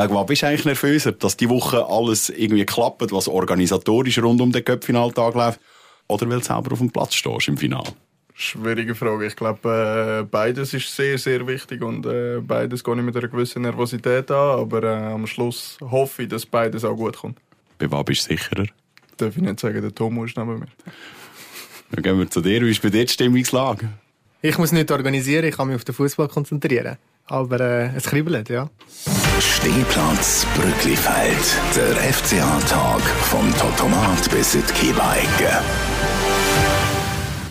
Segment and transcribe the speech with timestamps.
[0.00, 1.12] Wegen was bist du eigentlich nervöser?
[1.12, 5.60] Dass die Woche alles irgendwie klappt, was organisatorisch rund um den Köpfinaltag läuft?
[6.08, 7.92] Oder weil du selber auf dem Platz stehst im Finale?
[8.32, 9.26] Schwierige Frage.
[9.26, 13.28] Ich glaube, äh, beides ist sehr, sehr wichtig und äh, beides gehe ich mit einer
[13.28, 17.38] gewissen Nervosität an, aber äh, am Schluss hoffe ich, dass beides auch gut kommt.
[17.76, 18.64] Bei was bist du sicherer?
[19.18, 20.66] Darf ich nicht sagen, der Tomo ist neben mir.
[21.90, 22.62] Dann gehen wir zu dir.
[22.62, 23.90] Wie ist bei dir die Stimmungslage?
[24.40, 26.96] Ich muss nicht organisieren, ich kann mich auf den Fußball konzentrieren.
[27.30, 28.68] Aber äh, es kribbelt, ja.
[29.38, 31.60] Stehplatz Brücklifeld.
[31.76, 34.96] Der FCA-Tag vom Totomat bis in die.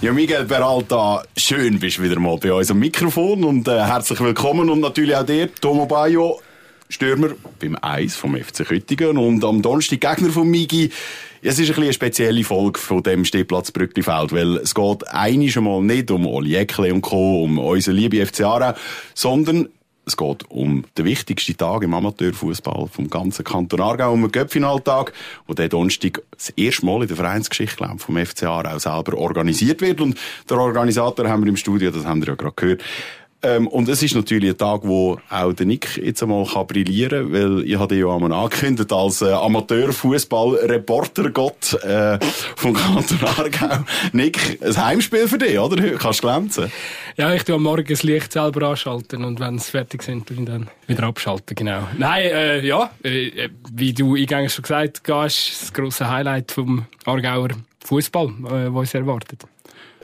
[0.06, 4.20] Ja, Miguel Peralta, schön bist du wieder mal bei uns am Mikrofon und äh, herzlich
[4.20, 6.42] willkommen und natürlich auch dir, Tomo Bayo,
[6.90, 10.92] Stürmer beim Eis vom FC Köttingen und am Donnerstag Gegner von Migi.
[11.42, 15.04] Es ist ein bisschen eine spezielle Folge von dem Stehplatz Brücklifeld, weil es geht
[15.52, 18.74] schon mal nicht um Oli Eckle und Co., um unsere liebe FC Aarau,
[19.14, 19.70] sondern
[20.06, 25.14] es geht um den wichtigsten Tag im Amateurfußball vom ganzen Kanton Aargau, um den Göppfinaltag,
[25.48, 29.80] wo der Donnerstag das erste Mal in der Vereinsgeschichte glaub, vom FC Aargau selber organisiert
[29.80, 30.02] wird.
[30.02, 30.18] Und
[30.50, 32.84] der Organisator haben wir im Studio, das haben wir ja gerade gehört.
[33.42, 37.32] Ähm, und es ist natürlich ein Tag, wo auch der Nick jetzt einmal kann brillieren
[37.32, 42.20] kann, weil ich hatte ja einmal angekündigt als äh, Amateur-Fußball-Reporter-Gott äh,
[42.58, 43.86] vom Kanton Aargau.
[44.12, 45.82] Nick, ein Heimspiel für dich, oder?
[45.98, 46.70] Kannst du glänzen?
[47.16, 50.44] Ja, ich tue am Morgen das Licht selber anschalten und wenn es fertig sind, ich
[50.44, 51.88] dann wieder abschalten, genau.
[51.98, 57.52] Nein, äh, ja, äh, wie du eingangs schon gesagt hast, das grosse Highlight vom Aargauer
[57.86, 59.46] Fußball, äh, was uns erwartet.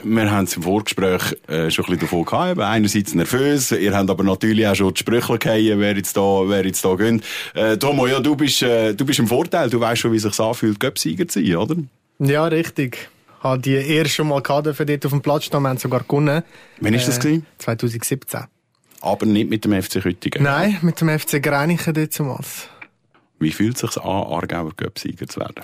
[0.02, 2.60] Wir haben es im Vorgespräch äh, schon ein bisschen davon gehabt.
[2.60, 6.66] Einerseits nervös, ihr habt aber natürlich auch schon die Sprüche gehabt, wer jetzt da, wer
[6.66, 7.24] jetzt da gönnt.
[7.54, 9.70] Äh, Tomo, ja, du bist, äh, du bist im Vorteil.
[9.70, 11.76] Du weißt schon, wie es sich anfühlt, Göpsieger zu sein, oder?
[12.18, 13.08] Ja, richtig.
[13.38, 15.62] Ich habe die erst schon mal gehabt, für dort auf dem Platz stehen.
[15.62, 16.42] Wir haben sogar gewonnen.
[16.80, 17.20] Wann war das?
[17.20, 17.46] Gewesen?
[17.58, 18.40] 2017.
[19.00, 20.42] Aber nicht mit dem FC Küttingen?
[20.42, 22.68] Nein, mit dem FC Greinichen damals.
[23.38, 25.62] Wie fühlt es sich an, Aargauer Göpsieger zu werden?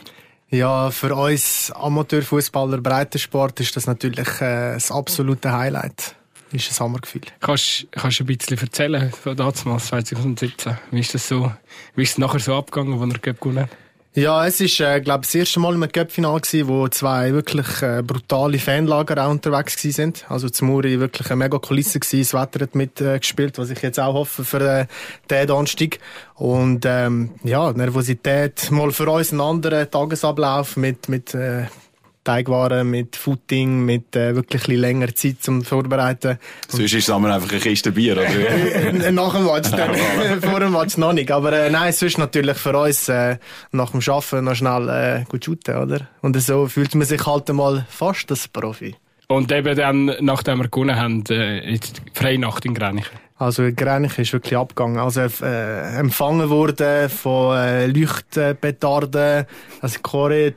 [0.52, 6.14] Ja, für uns Amateurfußballer Breitensport ist das natürlich äh, das absolute Highlight.
[6.52, 7.22] Ist ein Hammergefühl.
[7.40, 10.76] Kannst du ein bisschen erzählen von damals, 2017?
[10.90, 11.50] Wie ist das so,
[11.94, 13.70] wie ist es nachher so abgegangen, als er gewonnen hat?
[14.14, 18.58] Ja, es ist, äh, glaube das erste Mal im Cup-Final wo zwei wirklich äh, brutale
[18.58, 20.30] Fanlager auch unterwegs gewesen sind.
[20.30, 22.20] Also zum Muri wirklich eine mega Kulisse gewesen.
[22.20, 24.86] Das Wetter hat mitgespielt, äh, was ich jetzt auch hoffe für äh,
[25.30, 25.98] den Donnerstag.
[26.34, 31.68] Und ähm, ja, Nervosität, mal für uns einen anderen Tagesablauf mit mit äh,
[32.24, 36.38] Teigwaren, mit Footing, mit äh, wirklich ein länger Zeit zum Vorbereiten.
[36.68, 39.10] Sonst ist es einfach eine Kiste Bier, oder?
[39.10, 41.30] nach dem Match, dann, vor dem Match noch nicht.
[41.30, 43.38] Aber äh, nein, sonst natürlich für uns äh,
[43.72, 46.08] nach dem Arbeiten noch schnell äh, gut shooten, oder?
[46.20, 48.94] Und so fühlt man sich halt einmal fast als Profi.
[49.28, 51.78] Und eben dann, nachdem wir gewonnen haben, äh,
[52.12, 53.21] freie Nacht in Grenichen.
[53.42, 54.98] Also Grenich ist wirklich abgegangen.
[54.98, 59.46] Also äh, empfangen wurde von äh, Leuchtpetarden,
[59.80, 60.52] also Choreo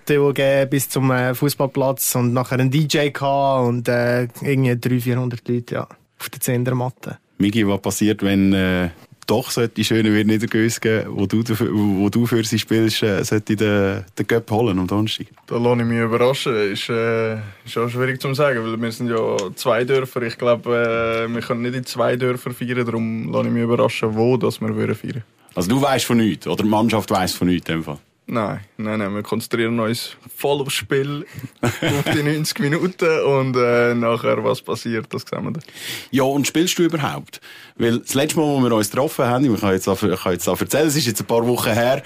[0.69, 5.75] bis zum äh, Fußballplatz und nachher ein DJ gehabt und äh, irgendwie 300, 400 Leute
[5.75, 5.88] ja,
[6.19, 7.18] auf der Zehnermatte.
[7.40, 8.90] Migi, was passiert, wenn äh,
[9.25, 13.56] doch sollte schöne wird Niedergös geben, wo du, wo du für sie spielst, äh, sollte
[13.56, 15.28] den, den Cup holen am Donnerstag?
[15.47, 16.56] Da lasse ich mich überraschen.
[16.72, 17.35] Ist, äh,
[17.66, 20.22] ist auch schwierig zu sagen, weil wir sind ja zwei Dörfer.
[20.24, 24.16] Ich glaube, äh, wir können nicht in zwei Dörfer feiern, darum lasse ich mich überraschen,
[24.16, 25.24] wo das wir feiern würden.
[25.56, 28.00] Also du weißt von nichts, oder die Mannschaft weiss von nichts in dem Fall?
[28.28, 31.28] Nein, nein, nein, wir konzentrieren uns voll aufs Spiel,
[31.62, 35.63] auf die 90 Minuten und äh, nachher, was passiert, das sehen wir dann.
[36.09, 37.40] Ja, und spielst du überhaupt?
[37.78, 40.47] Weil das letzte Mal, wo wir uns getroffen haben, ich kann jetzt auch, kann jetzt
[40.47, 42.02] auch erzählen, es ist jetzt ein paar Wochen her,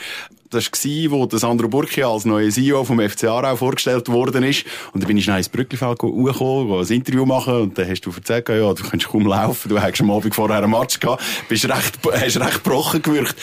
[0.49, 4.65] das war, der Sandro Burki als neuer CEO vom FC Aarau vorgestellt worden ist.
[4.93, 7.53] Und dann bin ich schnell ins Brücklifeld hochgekommen, ein Interview machen.
[7.53, 10.57] Und dann hast du erzählt, ja, du kannst kaum laufen, du hast am Abend vorher
[10.57, 13.35] einen Match gehabt, bist recht, hast recht gebrochen gewirkt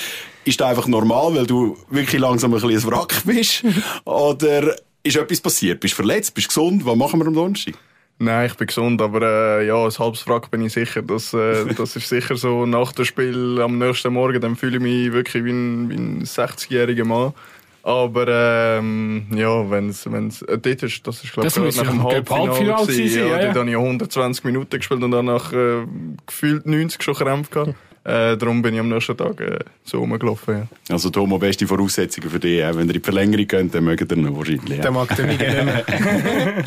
[0.46, 3.64] ist das einfach normal, weil du wirklich langsam ein bisschen ein Wrack bist?
[4.04, 5.80] Oder ist etwas passiert?
[5.80, 6.34] Bist du verletzt?
[6.34, 6.86] Bist du gesund?
[6.86, 7.74] Was machen wir am Donnerstag?
[8.18, 9.20] Nein, ich bin gesund, aber
[9.60, 11.02] äh, ja, ein halbes Wrack bin ich sicher.
[11.02, 12.64] Das, äh, das ist sicher so.
[12.64, 16.24] Nach dem Spiel am nächsten Morgen, dann fühle ich mich wirklich wie ein, wie ein
[16.24, 17.34] 60-jähriger Mann.
[17.82, 22.50] Aber ähm, ja, wenn es äh, dort ist, das ist glaube ich nach dem Halbfinale,
[22.50, 23.44] Halbfinale gewesen, ja, ja, ja.
[23.46, 25.86] Dort habe ich 120 Minuten gespielt und danach äh,
[26.26, 27.74] gefühlt 90 schon Krämpfe gehabt.
[28.06, 30.54] Äh, darum bin ich am nächsten Tag äh, so rumgelaufen.
[30.54, 30.94] Ja.
[30.94, 32.60] Also Tomo, beste Voraussetzungen für dich.
[32.60, 34.76] Wenn ihr in die Verlängerung könnt, dann mögt ihr ihn wahrscheinlich.
[34.76, 34.82] Ja.
[34.82, 35.84] Der mag den nicht gerne.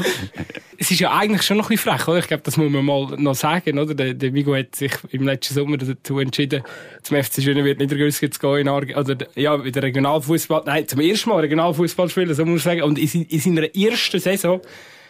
[0.78, 2.20] es ist ja eigentlich schon noch ein bisschen frech, oder?
[2.20, 3.94] Ich glaube, das muss man mal noch sagen, oder?
[3.94, 6.62] Der, der Vigo hat sich im letzten Sommer dazu entschieden,
[7.04, 11.30] zum FC Schönewirt Niedergösgen zu gehen in Arge oder, ja, wieder Regionalfußball, nein, zum ersten
[11.30, 12.84] Mal Regionalfußball spielen, so muss ich sagen.
[12.84, 14.60] Und in, in seiner ersten Saison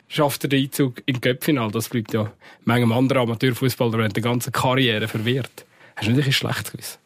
[0.07, 1.71] schafft er den Einzug in Köpfinal.
[1.71, 2.31] Das bleibt ja
[2.65, 5.65] manchem anderen Amateurfußballer während der ganzen Karriere verwehrt.
[5.99, 6.99] Hast du nicht ein schlecht gewusst?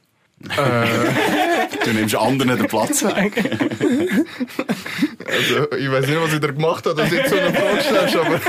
[0.49, 0.85] Äh,
[1.85, 3.33] Du nimmst anderen den Platz weg.
[5.25, 7.81] Also, ich weiß nicht, was ich da gemacht habe, dass du jetzt so eine Frage
[7.81, 8.39] stellst, aber.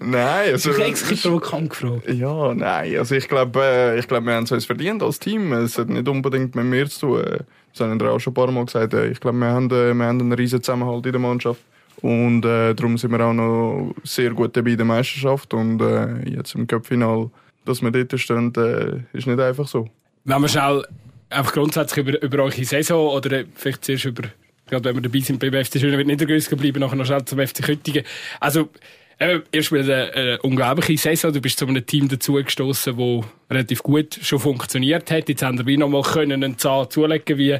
[0.04, 0.70] nein, also.
[0.72, 2.08] Ich habe provokant gefragt.
[2.12, 5.52] Ja, nein, also ich glaube, äh, ich glaub, wir haben es uns verdient als Team.
[5.52, 7.24] Es hat nicht unbedingt mit mir zu tun.
[7.72, 8.94] Das haben wir auch schon ein paar Mal gesagt.
[8.94, 11.60] Äh, Ich glaube, wir haben, wir haben einen riesen Zusammenhalt in der Mannschaft.
[12.02, 15.54] Und äh, darum sind wir auch noch sehr gut dabei in der Meisterschaft.
[15.54, 17.30] Und äh, jetzt im Cup-Final,
[17.66, 19.88] dass wir dort stehen, äh, ist nicht einfach so.
[20.24, 20.84] Wenn wir schnell
[21.30, 24.28] einfach grundsätzlich über, über eure Saison oder vielleicht zuerst über,
[24.68, 27.38] gerade wenn wir dabei sind beim FC Schöne wird Niedergrüß geblieben, nachher noch schnell zum
[27.38, 28.04] FC Köttingen.
[28.40, 28.70] Also,
[29.18, 31.32] äh, ihr eine, eine unglaubliche Saison.
[31.32, 35.28] Du bist zu einem Team dazugestoßen, das relativ gut schon funktioniert hat.
[35.28, 37.58] Jetzt haben wir wie noch mal können einen Zahn zulegen wie,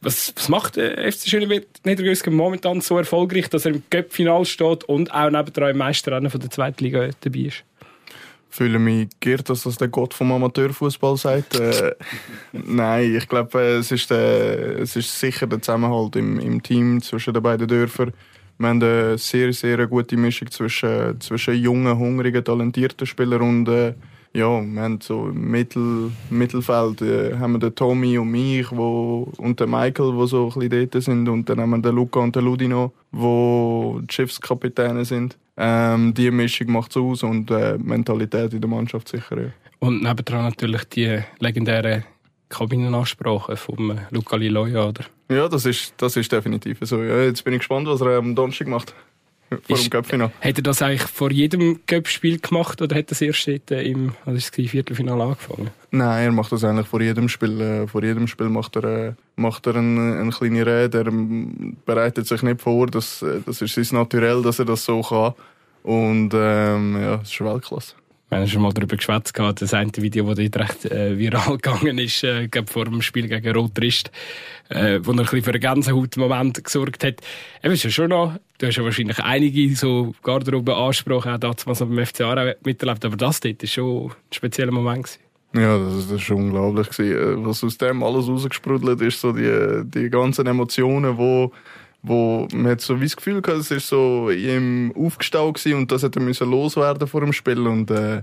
[0.00, 4.46] was, was macht der FC Schöne wird Niedergrüß momentan so erfolgreich, dass er im Cup-Final
[4.46, 7.64] steht und auch nebendran im Meisterrennen von der zweiten Liga dabei ist?
[8.54, 11.58] Fühle mich geehrt, dass das der Gott vom Amateurfußball sagt.
[11.58, 11.94] Äh,
[12.52, 17.02] nein, ich glaube, äh, es, ist der, es ist sicher der Zusammenhalt im, im Team
[17.02, 18.12] zwischen den beiden Dörfern.
[18.58, 23.94] Wir haben eine sehr, sehr gute Mischung zwischen, zwischen jungen, hungrigen, talentierten Spielern und äh,
[24.32, 29.32] ja, wir haben so im Mittel, Mittelfeld äh, haben wir den Tommy und mich wo,
[29.36, 31.28] und den Michael, die so ein bisschen dort sind.
[31.28, 35.36] Und dann haben wir den Luca und den Ludino, die Schiffskapitäne sind.
[35.56, 39.40] Ähm, die Mischung macht es aus und äh, die Mentalität in der Mannschaft sicher.
[39.40, 39.48] Ja.
[39.78, 42.04] Und nebendran natürlich die legendären
[42.48, 45.04] Kabinenansprachen vom Luca Liloya, oder?
[45.30, 47.02] Ja, das ist, das ist definitiv so.
[47.02, 48.94] Ja, jetzt bin ich gespannt, was er am Donnerstag macht.
[49.48, 50.32] Vor dem Cup-Final.
[50.40, 54.36] Hat er das eigentlich vor jedem Cup-Spiel gemacht oder hat das erst äh, im was
[54.36, 55.70] ist es, Viertelfinale angefangen?
[55.90, 57.60] Nein, er macht das eigentlich vor jedem Spiel.
[57.60, 60.98] Äh, vor jedem Spiel macht er, äh, macht er eine, eine kleine Rede.
[60.98, 62.86] Er ähm, bereitet sich nicht vor.
[62.86, 65.34] Das, das ist sein Naturell, dass er das so kann.
[65.82, 67.94] Und ähm, ja, das ist Weltklasse.
[68.34, 71.98] Wir haben schon mal darüber geschwätzt, das eine Video, das dort recht äh, viral gegangen
[71.98, 74.10] ist, äh, vor dem Spiel gegen Rotrist,
[74.70, 77.20] äh, wo er ein bisschen für einen Gänsehaut-Moment gesorgt hat.
[77.62, 82.04] Eben, ist ja schon noch, du hast ja wahrscheinlich einige so Garderobe-Ansprachen auch damals beim
[82.04, 85.20] FC Aarau miterlebt, aber das dort ist schon ein spezieller Moment gewesen.
[85.54, 87.40] Ja, das, das ist unglaublich gewesen.
[87.40, 91.52] Äh, Was aus dem alles rausgesprudelt ist, so die, die ganzen Emotionen, wo,
[92.04, 95.78] wo man hat so wie das Gefühl gehabt, es ist so in ihm aufgestaut gewesen
[95.78, 98.22] und das hätte müssen loswerden vor dem Spiel und äh,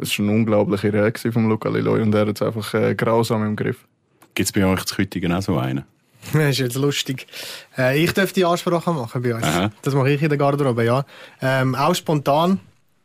[0.00, 2.94] es war eine unglaubliche Rede gewesen vom Luca Liloy und er hat es einfach äh,
[2.94, 3.86] grausam im Griff.
[4.34, 5.84] Gibt es bei euch zu Kütigen auch so einen?
[6.32, 7.26] Das ist jetzt lustig.
[7.76, 9.44] Äh, ich darf die Ansprache machen bei uns.
[9.44, 9.70] Aha.
[9.82, 11.04] Das mache ich in der Garderobe, ja.
[11.40, 12.60] Ähm, auch spontan.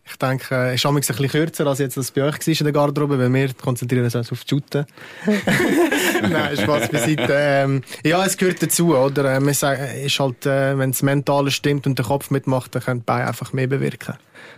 [0.06, 2.74] Ich denke, es ist ein bisschen kürzer, als jetzt das bei euch war in der
[2.74, 4.86] Garderobe, weil wir konzentrieren uns auf die Shooten.
[6.22, 7.28] Nein, Spaß beiseite.
[7.30, 9.34] Ähm, ja, es gehört dazu, oder?
[9.36, 12.76] Äh, Wir sagen, es ist halt, äh, wenn das Mentale stimmt und der Kopf mitmacht,
[12.76, 14.16] dann können die Beine einfach mehr bewirken.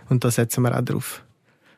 [0.08, 1.22] Und da setzen wir auch drauf.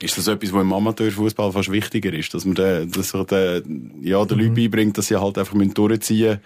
[0.00, 4.00] Ist das etwas, was im Amateurfußball fast wichtiger ist, dass man den, dass man den,
[4.02, 4.44] ja, den Mhm.
[4.44, 6.40] Leuten beibringt, dass sie halt einfach durchziehen müssen?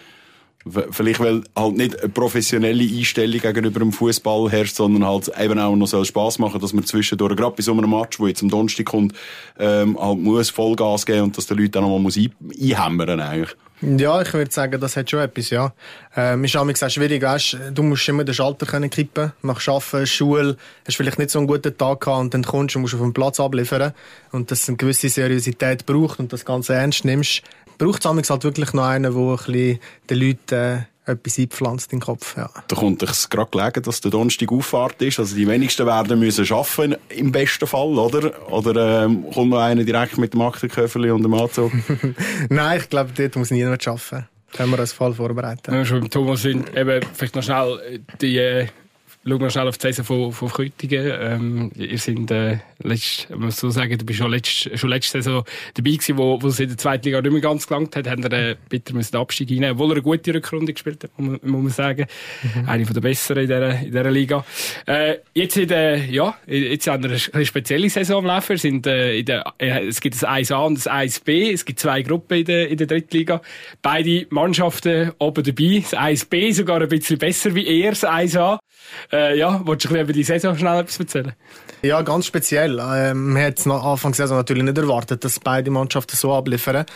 [0.90, 5.74] Vielleicht, weil halt nicht eine professionelle Einstellung gegenüber dem Fußball herrscht, sondern halt eben auch
[5.74, 8.48] noch soll Spass machen, dass man zwischendurch, gerade bei so einem Match, wo jetzt am
[8.48, 9.12] Donnerstag kommt,
[9.58, 13.20] ähm, halt muss Vollgas geben und dass der Leute auch noch mal muss ein einhämmern
[13.20, 13.56] eigentlich.
[13.84, 15.72] Ja, ich würde sagen, das hat schon etwas, ja.
[16.14, 19.32] Ähm, ist auch schwierig, weißt, du musst immer den Schalter können kippen.
[19.42, 20.56] Nach Arbeiten, Schule,
[20.86, 23.00] hast vielleicht nicht so einen guten Tag gehabt und dann kommst du und musst auf
[23.00, 23.92] dem Platz abliefern.
[24.30, 27.42] Und dass es eine gewisse Seriosität braucht und das Ganze ernst nimmst,
[27.82, 31.98] braucht es halt wirklich noch einen, der ein bisschen den Leuten äh, etwas einpflanzt in
[31.98, 32.48] den Kopf, ja.
[32.68, 35.18] Da kommt es gerade gelegen, dass der Donnerstag Auffahrt ist.
[35.18, 38.52] Also die wenigsten werden müssen arbeiten, im besten Fall, oder?
[38.52, 41.72] Oder ähm, kommt noch einer direkt mit dem Aktenköfferli und dem Anzug?
[42.48, 44.28] Nein, ich glaube, dort muss niemand arbeiten.
[44.52, 45.72] Können wir uns voll vorbereiten.
[45.72, 48.66] Wenn wir schon beim Thomas sind, eben, vielleicht noch schnell die, äh,
[49.24, 51.12] schauen wir schnell auf die Saison von, von Küttingen.
[51.20, 55.44] Ähm, ihr sind, äh, letzt, muss so sagen, du bist schon letzt, schon letzte Saison
[55.74, 58.22] dabei gewesen, wo, wo es in der zweiten Liga nicht mehr ganz gelangt hat, haben
[58.22, 61.40] wir äh, bitter müssen den Abstieg reinnehmen, obwohl er eine gute Rückrunde gespielt hat, muss
[61.42, 62.06] man, muss man sagen.
[62.66, 64.44] Eine von der besseren in dieser, in dieser Liga.
[64.86, 68.56] Äh, jetzt in der, ja, jetzt haben wir eine, spezielle Saison am Laufen.
[68.56, 71.52] Sind, äh, in der, äh, es gibt ein 1A und ein 1B.
[71.52, 73.40] Es gibt zwei Gruppen in der, in der dritten Liga.
[73.82, 75.82] Beide Mannschaften oben dabei.
[75.82, 78.58] Das 1B sogar ein bisschen besser wie er, das 1A.
[79.12, 81.32] Äh, ja, wolltest du über die Saison schnell etwas erzählen?
[81.82, 82.78] Ja, ganz speziell.
[82.80, 86.86] Ähm, es nach Anfang der Saison natürlich nicht erwartet, dass beide Mannschaften so abliefern.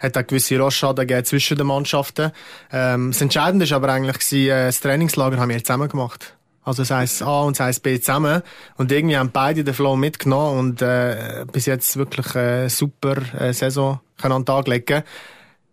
[0.00, 2.32] Hat auch gewisse Rosschaden gegeben zwischen den Mannschaften.
[2.72, 6.36] Ähm, das Entscheidende war aber eigentlich, äh, das Trainingslager haben wir zusammen gemacht.
[6.66, 8.42] Also das heisst A und das heisst B zusammen.
[8.76, 13.52] Und irgendwie haben beide den Flow mitgenommen und äh, bis jetzt wirklich eine super äh,
[13.52, 15.04] Saison an den Tag legen.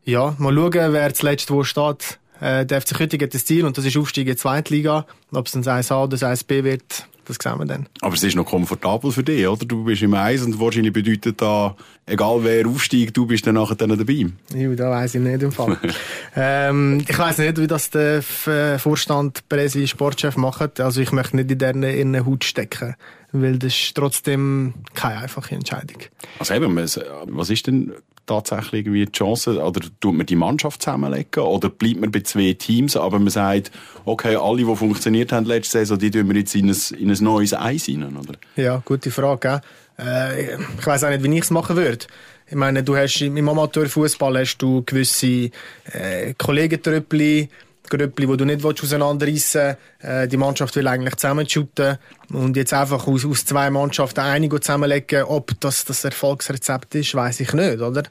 [0.05, 2.19] Ja, mal schauen, wer zuletzt wo steht.
[2.43, 5.05] Äh, der FC Küttingen hat das Ziel und das ist Aufstieg in die Zweite Liga.
[5.31, 7.87] Ob es dann das 1A oder das 1B wird, das sehen wir dann.
[8.01, 9.65] Aber es ist noch komfortabel für dich, oder?
[9.65, 13.75] Du bist im Eis und wahrscheinlich bedeutet da, egal wer aufsteigt, du bist dann nachher
[13.75, 14.25] dann dabei.
[14.53, 15.77] Ja, da weiss ich nicht im Fall.
[16.35, 20.81] ähm, ich weiss nicht, wie das der äh, Vorstand, Präsi, Sportchef macht.
[20.81, 22.95] Also ich möchte nicht in deren, in deren Haut stecken.
[23.31, 25.97] Weil das ist trotzdem keine einfache Entscheidung.
[26.39, 27.93] Also eben, was ist denn
[28.25, 29.61] tatsächlich irgendwie die Chance?
[29.61, 31.43] Oder tut man die Mannschaft zusammenlegen?
[31.43, 33.71] Oder bleibt man bei zwei Teams, aber man sagt,
[34.05, 37.23] okay, alle, die funktioniert haben letzte Saison, die tun wir jetzt in ein, in ein
[37.23, 38.33] neues Eis rein, oder?
[38.55, 39.61] Ja, gute Frage.
[39.99, 42.05] Äh, ich weiß auch nicht, wie ich es machen würde.
[42.47, 45.49] Ich meine, du hast im Amateurfußball hast du gewisse
[45.91, 47.49] äh, Kollegentrüppli,
[47.97, 49.61] Grüppli, die du nicht auseinanderreissen
[49.99, 50.03] willst.
[50.03, 51.97] Äh, die Mannschaft will eigentlich zusammenschütten.
[52.31, 57.39] Und jetzt einfach aus, aus zwei Mannschaften einige zusammenlegen, ob das das Erfolgsrezept ist, weiß
[57.41, 58.03] ich nicht, oder?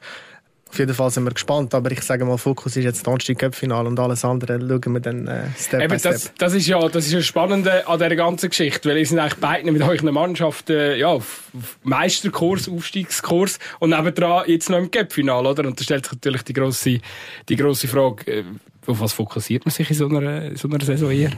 [0.73, 3.85] Auf jeden Fall sind wir gespannt, aber ich sage mal, Fokus ist jetzt Donnerstag Cup-Final
[3.85, 6.13] und alles andere schauen wir dann äh, Step by Eben, Step.
[6.13, 9.19] das, das ist ja das ist ja Spannende an dieser ganzen Geschichte, weil ihr seid
[9.19, 14.89] eigentlich beide mit euren Mannschaften ja, auf, auf Meisterkurs, Aufstiegskurs und nebendran jetzt noch im
[14.89, 15.67] Cup-Final, oder?
[15.67, 17.01] Und da stellt sich natürlich die grosse,
[17.49, 18.43] die grosse Frage, äh,
[18.87, 21.33] auf was fokussiert man sich in so einer, so einer Saison eher?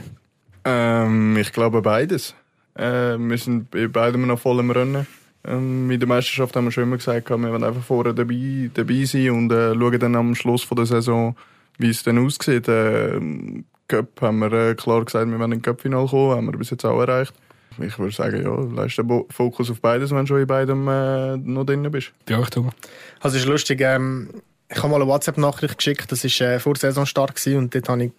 [0.64, 2.34] Ähm, ich glaube beides.
[2.74, 5.06] Äh, wir sind bei beidem noch voll im Rennen.
[5.46, 9.04] Ähm, in der Meisterschaft haben wir schon immer gesagt, wir wollen einfach vorher dabei, dabei
[9.04, 11.36] sein und äh, schauen dann am Schluss von der Saison,
[11.78, 12.68] wie es dann aussieht.
[12.68, 16.58] Äh, im Cup haben wir äh, klar gesagt, wir wollen in Cup-Final kommen, haben wir
[16.58, 17.32] bis jetzt auch erreicht.
[17.78, 20.88] Ich würde sagen, ja, leist den Bo- Fokus auf beides, wenn du schon in beidem
[20.88, 22.12] äh, noch drin bist.
[22.24, 22.74] Bei euch, Thomas?
[23.20, 24.30] Also es ist lustig, ähm,
[24.68, 27.74] ich habe mal eine WhatsApp-Nachricht geschickt, das war äh, vor der Saison stark gewesen, und
[27.74, 28.12] dort habe ich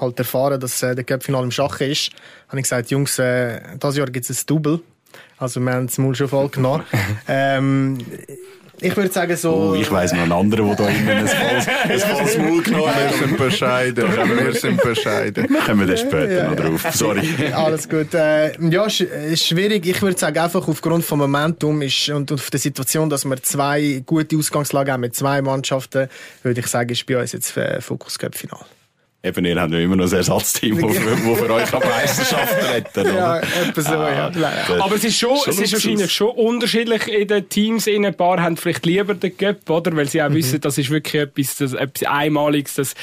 [0.00, 2.12] halt erfahren, dass äh, der Cup-Final im Schach ist.
[2.48, 4.80] habe ich gesagt, Jungs, äh, dieses Jahr gibt es ein Double.
[5.42, 6.84] Also wir haben es mal schon voll genommen.
[7.28, 7.98] ähm,
[8.80, 9.52] ich würde sagen so...
[9.54, 12.84] Oh, ich weiss noch einen anderen, der da immer ein volles, ein volles Maul genommen
[12.84, 13.14] Wir hat.
[13.14, 15.46] sind bescheiden, wir sind bescheiden.
[15.66, 16.86] Kommen wir dann später noch drauf.
[16.92, 17.28] Sorry.
[17.52, 18.12] Alles gut.
[18.14, 19.86] Äh, ja, sch- ist schwierig.
[19.86, 24.02] Ich würde sagen, einfach aufgrund vom Momentum ist, und auf der Situation, dass wir zwei
[24.04, 26.08] gute Ausgangslagen haben mit zwei Mannschaften,
[26.42, 28.60] würde ich sagen, ist bei uns jetzt äh, Fokus Cup Final.
[29.24, 33.06] Eben, ihr habt ja immer noch ein Ersatzteam, das für, wo für euch Meisterschaften retten,
[33.14, 33.42] Ja, oder?
[33.68, 34.30] etwa so, ja.
[34.30, 37.86] das- Aber es ist schon, Schon es ist wahrscheinlich schon unterschiedlich in den Teams.
[37.86, 39.94] In ein paar haben vielleicht lieber den Cup, oder?
[39.96, 42.74] Weil sie auch wissen, das ist wirklich etwas, das, etwas Einmaliges.
[42.74, 42.94] Das,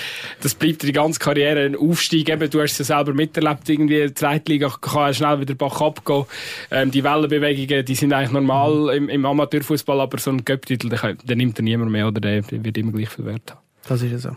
[0.42, 2.28] das bleibt die ganze Karriere ein Aufstieg.
[2.28, 3.70] Eben, du hast es ja selber miterlebt.
[3.70, 6.26] Irgendwie, die Zweitliga kann ja schnell wieder Bach abgehen.
[6.70, 11.00] Ähm, die Wellenbewegungen, die sind eigentlich normal im, im Amateurfußball, aber so einen Cup-Titel, den,
[11.00, 12.20] kann- den nimmt er niemand mehr, oder?
[12.20, 13.60] Der, der wird immer gleich viel Wert haben.
[13.88, 14.30] Das ist ja so.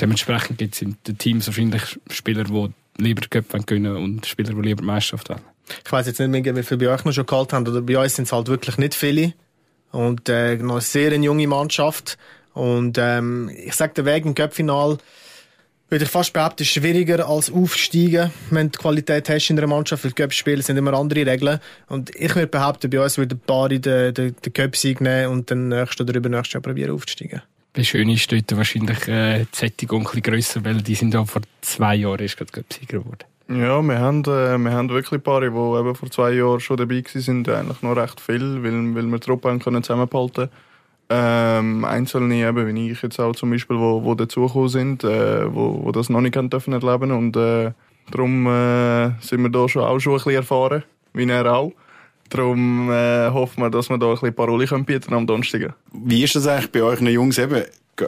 [0.00, 4.60] Dementsprechend gibt es in den Teams wahrscheinlich Spieler, die lieber Cup gewinnen und Spieler, die
[4.60, 5.40] lieber die Meisterschaft wollen.
[5.84, 8.14] Ich weiß jetzt nicht wie viele bei euch noch schon gehalten haben, oder bei uns
[8.14, 9.32] sind es halt wirklich nicht viele.
[9.92, 12.18] Und äh, noch eine sehr junge Mannschaft.
[12.52, 14.98] Und ähm, ich sage, der Weg im Cup-Final
[15.88, 20.04] würde ich fast behaupten, ist schwieriger als aufsteigen, wenn du Qualität hast in einer Mannschaft,
[20.04, 21.60] weil Cup-Spiele sind immer andere Regeln.
[21.88, 25.68] Und ich würde behaupten, bei uns würde ein paar den, den, den nehmen und dann
[25.68, 27.42] nächstes oder übernächstes Jahr probieren aufzusteigen.
[27.82, 31.42] Schön ist dort wahrscheinlich äh, die Sättigung ein bisschen grösser, weil die sind ja vor
[31.60, 33.24] zwei Jahren erst gerade Sieger geworden.
[33.48, 37.04] Ja, wir haben, äh, wir haben wirklich Paare, die eben vor zwei Jahren schon dabei
[37.04, 40.48] waren, eigentlich noch recht viel, weil, weil wir die Truppe können zusammenhalten
[41.08, 45.84] ähm, Einzelne, eben, wie ich jetzt auch zum Beispiel, wo, wo dazugekommen sind, äh, wo,
[45.84, 47.72] wo das noch nicht haben dürfen erleben und äh,
[48.10, 51.72] darum äh, sind wir da schon auch schon ein bisschen erfahren, wie er auch.
[52.30, 55.74] Darum äh, hoffen wir, dass wir da ein bisschen Paroli können bieten am Donnerstag.
[55.92, 57.62] Wie ist das eigentlich bei euch Jungs eben?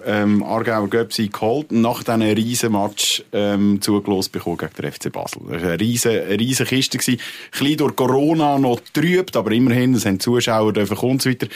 [0.04, 5.10] Ähm, Aargauer Göpsi geholt und nach diesem riesen Match ähm, zugelost bekommen gegen den FC
[5.10, 5.40] Basel.
[5.48, 6.98] Das war eine riesen, eine riesen Kiste.
[6.98, 7.18] Gewesen.
[7.18, 11.46] Ein bisschen durch Corona noch trübt, aber immerhin, es haben Zuschauer dürfen und so weiter.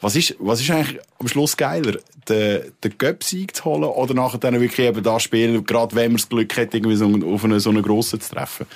[0.00, 1.98] Was ist, was ist eigentlich am Schluss geiler?
[2.28, 6.18] Den, den Göpsieg zu holen oder nachher dann wirklich eben das spielen, gerade wenn man
[6.18, 8.66] das Glück hat, irgendwie so auf einen, so einen grossen zu treffen?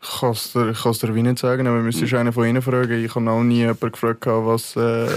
[0.00, 3.04] Ich kann es dir, dir wie nicht sagen, aber müsstest einen von ihnen fragen.
[3.04, 5.08] Ich habe noch nie jemanden gefragt, was, äh,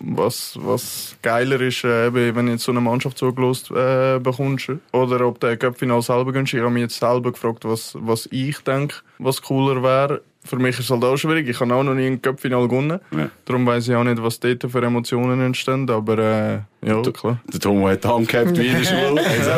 [0.00, 4.72] was, was geiler ist, äh, wenn du jetzt so eine Mannschaft zugelost äh, bekommst.
[4.92, 6.52] Oder ob der Cup-Final selber gönnst.
[6.52, 10.20] Ich habe mich jetzt selber gefragt, was, was ich denke, was cooler wäre.
[10.46, 11.48] Für mich ist es halt auch schwierig.
[11.48, 13.00] Ich habe auch noch nie ein Cup-Final gewonnen.
[13.16, 13.30] Ja.
[13.46, 15.88] Darum weiß ich auch nicht, was dort für Emotionen entstehen.
[15.88, 17.40] Aber äh, ja, klar.
[17.50, 19.22] Der Tomo hat Hand gehabt wie in der Schule.
[19.24, 19.50] Also,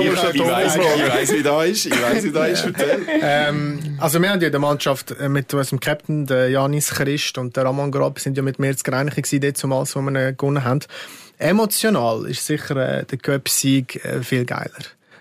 [0.00, 1.86] ich, ich, weiss, ich weiss, wie da ist.
[1.86, 2.64] Ich weiss, wie da ist.
[2.64, 3.06] Erzähl.
[3.20, 7.36] Ähm, also wir haben ja in der Mannschaft äh, mit unserem Captain, der Janis Christ
[7.36, 10.28] und der Ramon Grab, sind ja mit mir jetzt gereinigt gewesen, dort zumals, wo wir
[10.28, 10.80] ihn gewonnen haben.
[11.38, 14.70] Emotional ist sicher äh, der Cup-Sieg äh, viel geiler.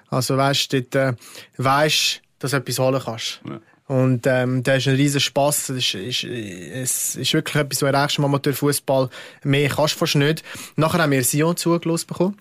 [0.10, 1.14] Also weißt du, dort äh,
[1.58, 3.42] weisst, dass du etwas holen kannst.
[3.46, 3.60] Ja.
[3.88, 5.70] Und ähm, da ist ein riesen Spass.
[5.70, 9.10] Es ist, ist, es ist wirklich etwas, was erreichst im Amateurfußball.
[9.44, 10.44] Mehr kannst du fast nicht.
[10.76, 12.38] Nachher haben wir Sion zugelassen bekommen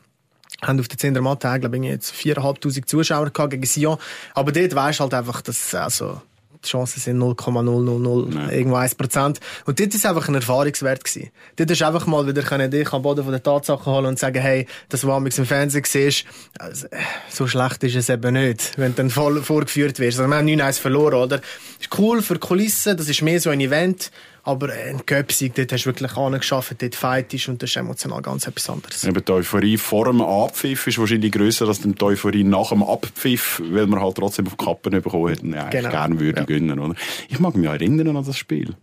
[0.62, 3.98] haben auf der Zindermatte, glaube ich, jetzt 4'500 Zuschauer gehabt gegen Sion.
[4.34, 6.22] Aber dort weisst halt einfach, dass, also,
[6.64, 8.50] die Chancen sind 0,000 Nein.
[8.50, 9.40] irgendwo 1 Prozent.
[9.66, 11.30] Und dort ist einfach ein Erfahrungswert gewesen.
[11.56, 14.40] Dort ist einfach mal wieder können dich am Boden von der Tatsachen holen und sagen,
[14.40, 16.24] hey, das, was du im Fernsehen siehst,
[16.58, 16.86] also,
[17.28, 20.18] so schlecht ist es eben nicht, wenn du dann voll vorgeführt wirst.
[20.18, 21.40] Also, wir haben 9-1 verloren, oder?
[21.80, 24.10] Ist cool für Kulissen, das ist mehr so ein Event,
[24.44, 28.46] aber ein Göpsig, dort hast du wirklich angeschafft, dort fightest und das ist emotional ganz
[28.46, 29.04] etwas anderes.
[29.04, 33.62] Eben die Euphorie vor dem Abpfiff ist wahrscheinlich grösser als die Euphorie nach dem Abpfiff,
[33.64, 35.90] weil man halt trotzdem auf die Kappen bekommen hat und ja, Genau.
[35.90, 36.46] gerne würde Ja.
[36.46, 36.94] gönnen, oder?
[37.28, 38.74] Ich mag mich erinnern an das Spiel.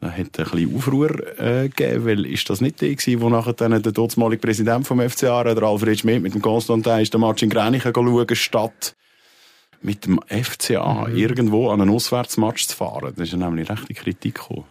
[0.00, 3.52] Da hat ein bisschen Aufruhr äh, gegeben, weil ist das nicht der gewesen, wo nachher
[3.52, 7.48] dann der damalige Präsident vom FCA, der Alfred Schmidt mit dem Konstantin, ist der Martin
[7.50, 8.96] Grenichen schauen, statt
[9.80, 11.16] mit dem FCA Mhm.
[11.16, 13.12] irgendwo an einen Auswärtsmatch zu fahren.
[13.16, 14.64] Da ist ja nämlich rechte Kritik gekommen.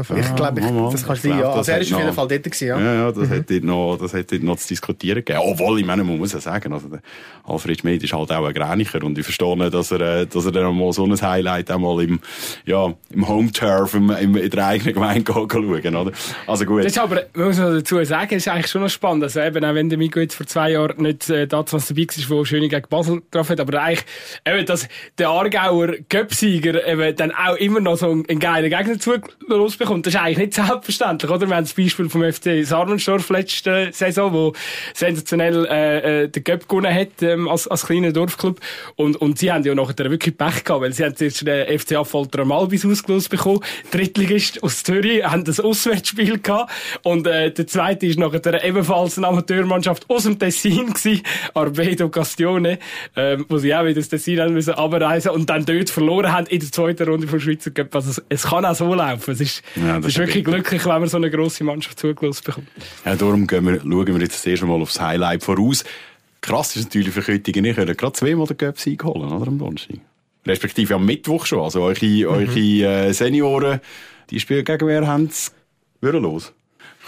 [0.00, 1.50] Ich glaube, ich, das kannst du sein, ja.
[1.50, 2.78] Also er hat ist auf jeden noch- Fall dort gewesen, ja.
[2.80, 5.40] Ja, ja, das hat dort noch, das hat dort noch zu diskutieren gegeben.
[5.42, 7.00] Obwohl, ich meine, man muss ja sagen, also der
[7.44, 10.44] Alfred Schmid ist halt auch ein Grenicher und ich verstehe nicht, dass er, äh, dass
[10.44, 12.20] er dann mal so ein Highlight einmal im,
[12.64, 16.12] ja, im Home-Turf, im, im, in der eigenen Gemeinde gehen schauen, oder?
[16.46, 16.80] Also gut.
[16.84, 19.24] Das ist aber, muss man dazu sagen, ist eigentlich schon noch spannend.
[19.24, 22.02] Also eben, auch wenn der Migo jetzt vor zwei Jahren nicht äh, das, was dabei
[22.06, 24.04] war, wo Schöne gegen Basel getroffen hat, aber eigentlich,
[24.46, 24.88] eben, dass
[25.18, 30.06] der Aargauer Göpsieger eben dann auch immer noch so einen, einen geilen Gegner zugelost bekommt,
[30.06, 31.48] das ist eigentlich nicht selbstverständlich, oder?
[31.48, 34.52] Wir haben das Beispiel vom FC Sarnenstorf letzte Saison, wo
[34.94, 38.60] sensationell äh, äh, den Göpp gewonnen hat ähm, als, als kleiner Dorfclub
[38.96, 42.04] und, und sie haben ja nachher wirklich Pech gehabt, weil sie haben zuerst den FCA
[42.04, 48.06] Folter Malbis ausgelost bekommen, Drittligist aus Zürich, haben das Auswärtsspiel gehabt und äh, der zweite
[48.06, 51.22] ist nachher ebenfalls eine Amateurmannschaft aus dem Tessin gewesen,
[51.54, 52.78] Arbedo Castione,
[53.14, 56.46] ähm, wo sie auch wieder das Tessin haben müssen abreisen und dann dort verloren haben
[56.46, 57.94] in der zweiten Runde vom Schweizer Cup.
[57.94, 59.32] Also es, es kann auch so laufen.
[59.32, 62.44] Es ist, Ja, das es ist wirklich glücklich, wenn man so eine grosse Mannschaft zugelost
[62.44, 62.68] bekommt.
[63.04, 65.84] Ja, darum gehen wir, schauen wir jetzt erst einmal aufs Highlight voraus.
[66.40, 69.48] Krass ist natürlich für Köttingen, ich könnte gerade zweimal den Göpsieg holen, oder?
[69.48, 69.96] Am Donnerstag.
[70.46, 71.60] Respektive am Mittwoch schon.
[71.60, 73.80] Also eure, eure äh, Senioren,
[74.30, 75.50] die spielen gegen wer haben sie
[76.00, 76.52] los?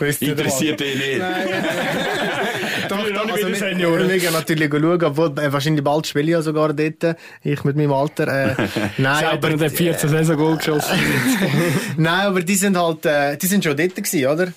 [0.00, 1.23] Interessiert dich nicht.
[2.88, 6.42] Doch, doch, also wir, wir gehen natürlich schauen, obwohl äh, wahrscheinlich bald spiele ich ja
[6.42, 8.28] sogar dort, ich mit meinem Alter.
[8.28, 8.54] Äh,
[8.99, 10.99] nein, Aber aber, der 14 Saison Goal geschossen.
[11.97, 14.52] nein, aber die sind halt, äh, die sind schon dort gewesen, oder?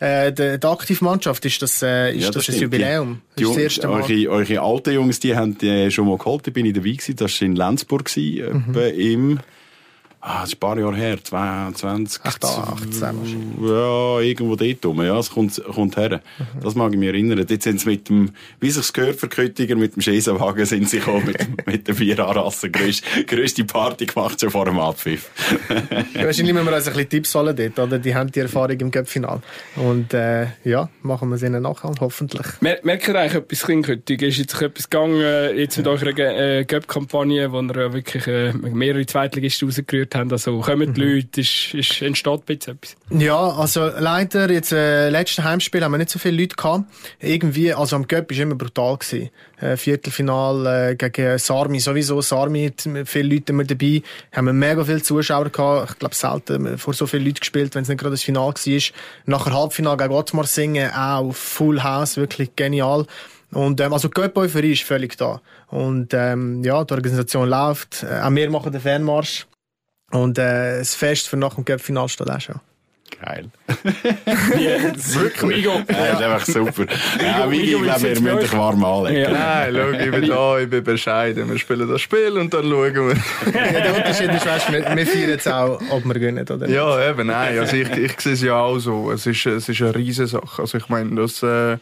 [0.00, 2.62] Äh, die, die Aktivmannschaft ist das, äh, ist Ja, das, das stimmt.
[2.62, 3.20] Jubiläum.
[3.38, 4.02] Die, Das ist das Jungs, erste Mal.
[4.02, 7.16] eure, eure alten Jungs, die haben die schon mal geholt, da bin ich dabei gewesen.
[7.16, 9.40] Das war in Lenzburg, gewesen, etwa im,
[10.24, 12.50] ah, das ist ein paar Jahre her, 22, 18
[13.60, 16.20] Ja, irgendwo dort rum, ja, es kommt, kommt her.
[16.62, 17.44] Das mag ich mich erinnern.
[17.46, 20.98] Dort sind sie mit dem, wie sich's gehört für Köttiger, mit dem Schesenwagen sind sie
[20.98, 22.72] gekommen, mit, mit den vier Anrassen.
[22.72, 25.30] Grösste, Party gemacht schon vor dem Abpfiff.
[26.14, 27.98] Ja, wahrscheinlich müssen wir uns ein bisschen Tipps holen dort, oder?
[27.98, 29.40] Die haben die Erfahrung im Cup-Final.
[29.76, 32.46] Und, äh, ja, machen wir es ihnen nachher, hoffentlich.
[32.60, 34.22] Mer merkt ihr eigentlich etwas Kleinköttig?
[34.22, 35.20] Ist jetzt etwas gegangen,
[35.56, 40.32] jetzt mit eurer äh, Göpp-Kampagne, wo ihr ja wirklich äh, mehrere Zweitligisten rausgerührt habt?
[40.32, 42.96] Also, kommen die Leute, ist, ist, entsteht ein bisschen etwas?
[43.10, 46.84] Ja, also leider, jetzt äh, letzten Heimspiel haben wir nicht so viele Leute gehabt.
[47.20, 48.96] Irgendwie, also am Cup war immer brutal.
[48.96, 49.30] Gewesen.
[49.60, 52.20] Äh, Viertelfinal äh, gegen Sarmi sowieso.
[52.20, 52.72] Sarmi
[53.04, 54.02] vielen Leuten immer dabei.
[54.32, 55.92] Haben wir mega viele Zuschauer gehabt.
[55.92, 58.82] Ich glaube, selten vor so vielen Leuten gespielt, wenn es nicht gerade das Final war.
[59.26, 63.06] Nachher Halbfinal gegen Ottmar singen, auch Full House, wirklich genial.
[63.52, 65.40] Und ähm, also Göpp-Euphorie ist völlig da.
[65.68, 68.02] Und ähm, ja, die Organisation läuft.
[68.02, 69.46] Äh, auch wir machen den Fanmarsch.
[70.14, 72.60] Und äh, das Fest für nach dem Cup-Final steht auch schon.
[73.20, 73.50] Geil.
[73.82, 75.56] Wirklich?
[75.56, 75.72] Migo.
[75.72, 76.92] Ja, das ist einfach super.
[77.20, 79.22] Ja, wie, ich Migo, wie glaube, wir müssen dich warm anlegen.
[79.22, 79.30] Ja.
[79.30, 81.50] Nein, schau, ich bin da, ich bin bescheiden.
[81.50, 83.16] Wir spielen das Spiel und dann schauen wir.
[83.54, 86.76] Ja, der Unterschied ist, weißt, wir, wir feiern jetzt auch, ob wir gewinnen oder nicht.
[86.76, 87.58] Ja, eben, nein.
[87.58, 89.10] Also ich, ich sehe es ja auch so.
[89.10, 90.62] Es ist, es ist eine riesige Sache.
[90.62, 91.78] Also ich meine, dass, äh,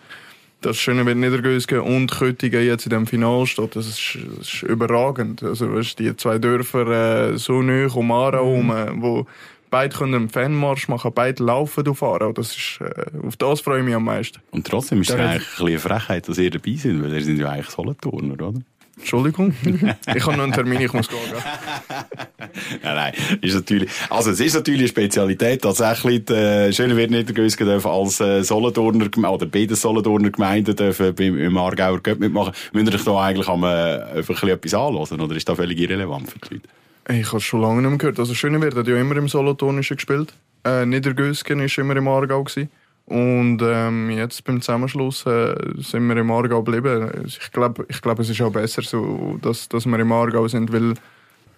[0.63, 4.63] das Schöne mit Niedergösgen und Köttingen jetzt in dem Finale steht, das ist, das ist
[4.63, 5.43] überragend.
[5.43, 8.73] Also weißt, die zwei Dörfer äh, so nah um Aarau Mhm.
[8.75, 9.27] herum, wo
[9.71, 12.33] beide können einen Fanmarsch machen, beide laufen auf Aarau.
[12.33, 14.41] Das ist, äh, auf das freue ich mich am meisten.
[14.51, 17.23] Und trotzdem ist es eigentlich ein bisschen eine Frechheit, dass ihr dabei seid, weil ihr
[17.23, 18.61] sind ja eigentlich Solothurner, oder?
[18.99, 21.19] Entschuldigung, ich habe noch einen Termin, ich muss gehen.
[22.83, 27.67] Nein, nein, ist natürlich, also es ist natürlich eine Spezialität, tatsächlich, äh, Schöne wird Niedergösgen
[27.67, 32.53] dürfen als äh, Solothurner, oder beide Solothurner Gemeinden dürfen beim, im Aargauer Cup mitmachen.
[32.73, 35.79] Müsst ihr euch da eigentlich am, äh, ein bisschen etwas anhören, oder ist das völlig
[35.79, 36.69] irrelevant für die Leute?
[37.09, 38.19] Ich habe es schon lange nicht mehr gehört.
[38.19, 40.35] Also Schönewirt hat ja immer im Solothurnischen gespielt.
[40.65, 42.45] Äh, Niedergösgen war immer im Aargau.
[42.45, 42.71] Gewesen.
[43.07, 47.11] Und ähm, jetzt beim Zusammenschluss äh, sind wir im Aargau geblieben.
[47.27, 50.73] Ich glaube, ich glaub, es ist auch besser so, dass, dass wir im Aargau sind,
[50.73, 50.95] weil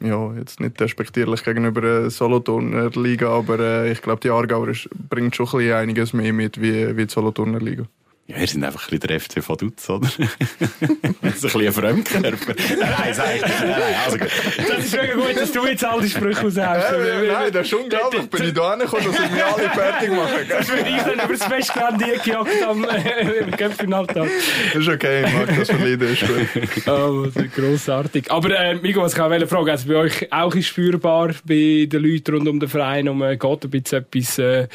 [0.00, 4.88] ja, jetzt nicht respektierlich gegenüber der Solothurner Liga, aber äh, ich glaube, die Aargauer ist-
[5.08, 7.84] bringt schon ein einiges mehr mit wie, wie die Solothurner Liga.
[8.26, 10.08] Ja, wir sind einfach ein bisschen der FC von Dutz, oder?
[10.08, 12.54] ist ein bisschen ein Fremdkörper.
[12.80, 13.42] nein, sag ich.
[13.42, 14.30] Nein, nein, also gut.
[14.66, 16.92] Das ist wirklich gut, dass du jetzt all die Sprüche raushaust.
[16.92, 18.30] Äh, nein, das ist unglaublich.
[18.30, 20.44] Bin ich da hingekommen, dass ich mich alle fertig mache.
[20.48, 22.86] Das würde ich dann über das Festgelände gejagt am
[23.58, 24.28] Köpfinaltag.
[24.72, 26.88] Das ist okay, ich mag das verleiden, ist gut.
[26.88, 28.30] Oh, das ist grossartig.
[28.30, 31.86] Aber, äh, Migo, was ich auch wollte fragen, also bei euch auch ist spürbar bei
[31.90, 34.68] den Leuten rund um den Verein, um, äh, geht ein bisschen etwas, äh,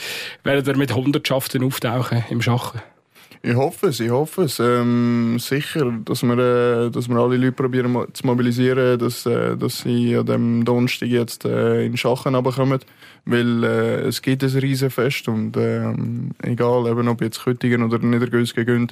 [0.43, 2.79] werdet ihr mit Hundertschaften auftauchen im Schachen?
[3.41, 4.59] Ich hoffe es, ich hoffe es.
[4.59, 9.55] Ähm, sicher, dass wir, äh, dass wir alle Leute probieren mo- zu mobilisieren, dass, äh,
[9.55, 12.79] dass sie an dem Donnerstag jetzt äh, in Schachen runterkommen.
[13.25, 18.65] Weil äh, es gibt ein Riesenfest und ähm, egal, eben ob jetzt Küttingen oder Niedergösgen
[18.65, 18.91] gehen,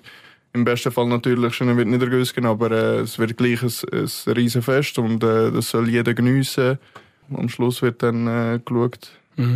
[0.53, 4.97] im besten Fall natürlich schon wird Niedergösgen, aber äh, es wird gleich ein, ein Riesenfest
[4.97, 6.77] und äh, das soll jeder geniessen.
[7.33, 9.11] Am Schluss wird dann geschaut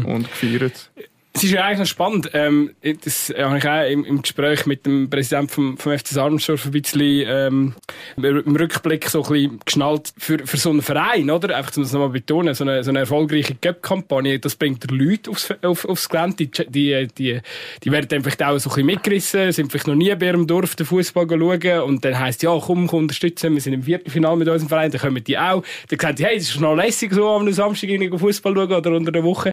[0.06, 0.92] und gefeiert.
[1.34, 2.30] Es ist ja eigentlich noch spannend.
[2.34, 2.72] Ähm,
[3.04, 6.72] das habe ich auch im, im Gespräch mit dem Präsidenten vom, vom FC Sarmsdorf ein
[6.72, 7.76] bisschen ähm,
[8.18, 11.56] im Rückblick so ein bisschen geschnallt für, für so einen Verein, oder?
[11.56, 15.54] Einfach, um das nochmal betonen, so eine, so eine erfolgreiche Cup-Kampagne, das bringt Leute aufs,
[15.62, 16.48] auf, aufs Gelände.
[16.48, 17.40] Die, die, die,
[17.84, 20.76] die werden vielleicht auch so ein bisschen mitgerissen, sind vielleicht noch nie bei ihrem Dorf
[20.76, 24.48] den Fußball schauen und dann heisst ja, komm, komm unterstützen, wir sind im Viertelfinale mit
[24.48, 25.64] unserem Verein, dann kommen die auch.
[25.90, 28.92] Dann sagen die, hey, das ist noch lässig, so am Samstag irgendwie Fußball schauen oder
[28.92, 29.52] unter der Woche.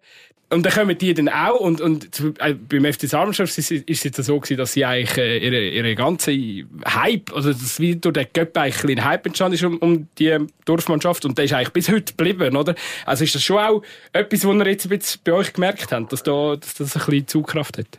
[0.50, 2.08] Und dann kommen die dann auch und, und
[2.38, 5.94] äh, beim FC Sarmsdorf ist, es jetzt so gewesen, dass sie eigentlich äh, ihre, ihre
[5.94, 6.32] ganze
[6.86, 10.36] Hype, also das wie durch den Göpp eigentlich ein Hype entstanden ist um, um die
[10.64, 12.74] Dorfmannschaft und der ist eigentlich bis heute geblieben, oder?
[13.04, 16.12] Also ist das schon auch etwas, was ihr jetzt ein bisschen bei euch gemerkt habt,
[16.12, 17.98] dass, da, dass das ein bisschen Zugkraft hat?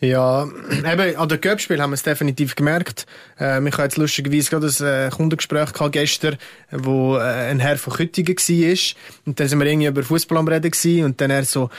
[0.00, 3.06] Ja, eben, an den Cup-Spielen haben wir es definitiv gemerkt.
[3.38, 6.36] Ähm, ich habe jetzt lustigerweise gerade ein äh, Kundengespräch gehabt gestern,
[6.70, 8.96] wo äh, ein Herr von Küttingen war.
[9.24, 11.04] Und dann sind wir irgendwie über Fußball am Reden gewesen.
[11.04, 11.70] Und dann er so,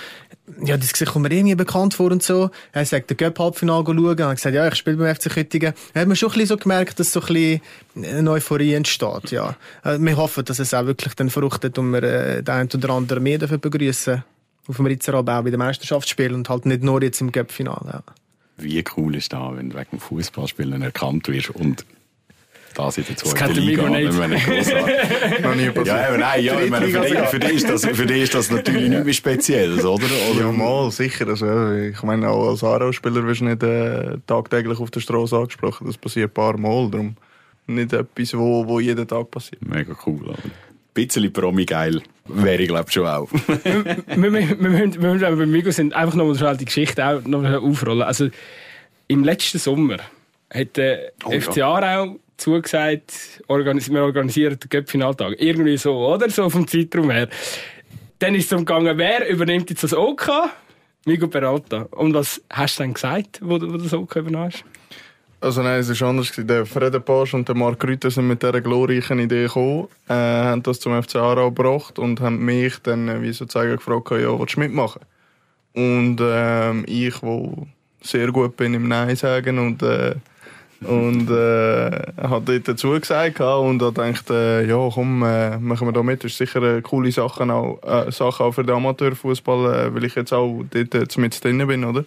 [0.63, 2.49] ja, das Gesicht kommt mir irgendwie bekannt vor und so.
[2.71, 3.99] Er sagt, der Cup-Halbfinale schauen.
[3.99, 5.73] Und er hat gesagt, ja, ich spiele beim FC Küttingen.
[5.93, 7.62] Da hat man schon ein bisschen so gemerkt, dass so ein bisschen
[8.17, 9.55] eine Euphorie entsteht, ja.
[9.83, 12.89] Äh, wir hoffen, dass es auch wirklich dann fruchtet und wir äh, den einen oder
[12.91, 14.23] anderen mehr dafür begrüßen
[14.67, 17.89] auf dem Ritzerabend auch bei den Meisterschaftsspielen und halt nicht nur jetzt im Cup-Finale.
[17.91, 18.03] Ja.
[18.57, 21.86] Wie cool ist das, wenn du wegen dem Fußballspielen erkannt wirst und
[22.77, 23.83] das in der zweiten kennt der Liga.
[23.83, 24.09] Migo nicht.
[24.11, 24.35] Ich meine.
[25.41, 25.87] Noch nie passiert.
[25.87, 28.35] ja, aber nein, ja, ich meine, für, dich, für, dich ist das, für dich ist
[28.35, 30.05] das natürlich nicht mehr Spezielles, oder?
[30.31, 30.39] oder?
[30.39, 31.27] Ja, mal, sicher.
[31.27, 35.87] Also, ich meine, auch als Aarau-Spieler wirst du nicht äh, tagtäglich auf der Straße angesprochen.
[35.87, 36.89] Das passiert ein paar Mal.
[36.91, 37.15] Darum
[37.67, 39.65] nicht etwas, wo, wo jeden Tag passiert.
[39.67, 40.21] Mega cool.
[40.29, 40.51] Aber ein
[40.93, 43.29] bisschen Promi-geil wäre ich, glaube schon auch.
[43.63, 46.57] wir, wir, wir, müssen, wir müssen, wenn wir bei Migo sind, einfach noch mal schnell
[46.57, 48.03] die Geschichte auch noch aufrollen.
[48.03, 48.29] Also,
[49.07, 49.97] im letzten Sommer
[50.53, 51.41] hat der Oh, ja.
[51.41, 55.36] FC Aarau zugesagt, organis wir organisieren den Cup-Finaltag.
[55.39, 56.30] Irgendwie so, oder?
[56.30, 57.30] So vom Zeitraum her.
[58.19, 60.30] Dann ist es darum gegangen, wer übernimmt jetzt das OK?
[61.06, 61.88] Migo Peralta.
[61.91, 64.63] Und was hast du dann gesagt, wo du wo du das OK übernommen hast?
[65.39, 66.32] Also nein, es war anders.
[66.36, 70.63] Der Fred Page und der Mark Rüther sind mit dieser glorreichen Idee gekommen, äh, haben
[70.63, 74.56] das zum FC Aarau gebracht und haben mich dann äh, wie sozusagen gefragt, ja, willst
[74.56, 75.02] du mitmachen?
[75.73, 77.67] Und ähm, ich, wo
[78.02, 80.15] sehr gut bin im Nein sagen und äh,
[80.81, 85.91] und äh, hat dort dazu gesagt und hat gedacht, äh, ja komm, äh, machen wir
[85.91, 86.23] da mit.
[86.23, 90.05] Das ist sicher eine coole Sache auch, äh, Sache auch für den Amateurfußball, äh, weil
[90.05, 92.05] ich jetzt auch dort äh, mit drin bin, oder?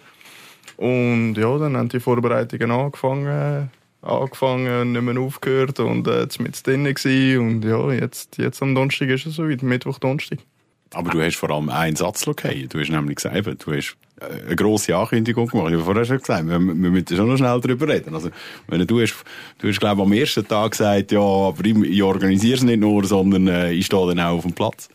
[0.77, 6.65] Und ja, dann haben die Vorbereitungen angefangen, äh, angefangen, nicht mehr aufgehört und äh, mit
[6.65, 7.39] drin gewesen.
[7.39, 10.39] Und ja, jetzt, jetzt am Donnerstag ist es soweit, Mittwoch, Donnerstag.
[10.93, 12.67] Aber du hast vor allem einen Satz okay.
[12.69, 15.69] Du hast nämlich gesagt, du hast eine grosse Ankündigung gemacht.
[15.69, 18.13] Ich habe vorher schon gesagt, wir, wir müssen schon noch schnell darüber reden.
[18.13, 18.29] Also,
[18.67, 19.15] wenn du hast,
[19.59, 22.79] du hast, glaube ich, am ersten Tag gesagt, ja, aber ich, ich organisiere es nicht
[22.79, 24.89] nur, sondern äh, ich stehe dann auch auf dem Platz.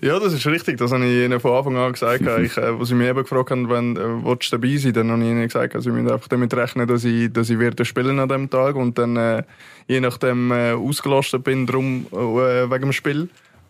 [0.00, 0.78] Ja, das ist richtig.
[0.78, 2.20] Das habe ich ihnen von Anfang an gesagt.
[2.42, 5.10] ich, äh, als sie mich eben gefragt haben, wenn äh, willst du dabei sein, dann
[5.10, 7.84] habe ich ihnen gesagt, also, sie müssen einfach damit rechnen, dass ich, dass ich werde
[7.84, 9.42] spielen an dem Tag und dann äh,
[9.86, 12.16] je nachdem äh, ausgelastet bin drum, äh,
[12.70, 13.28] wegen dem Spiel.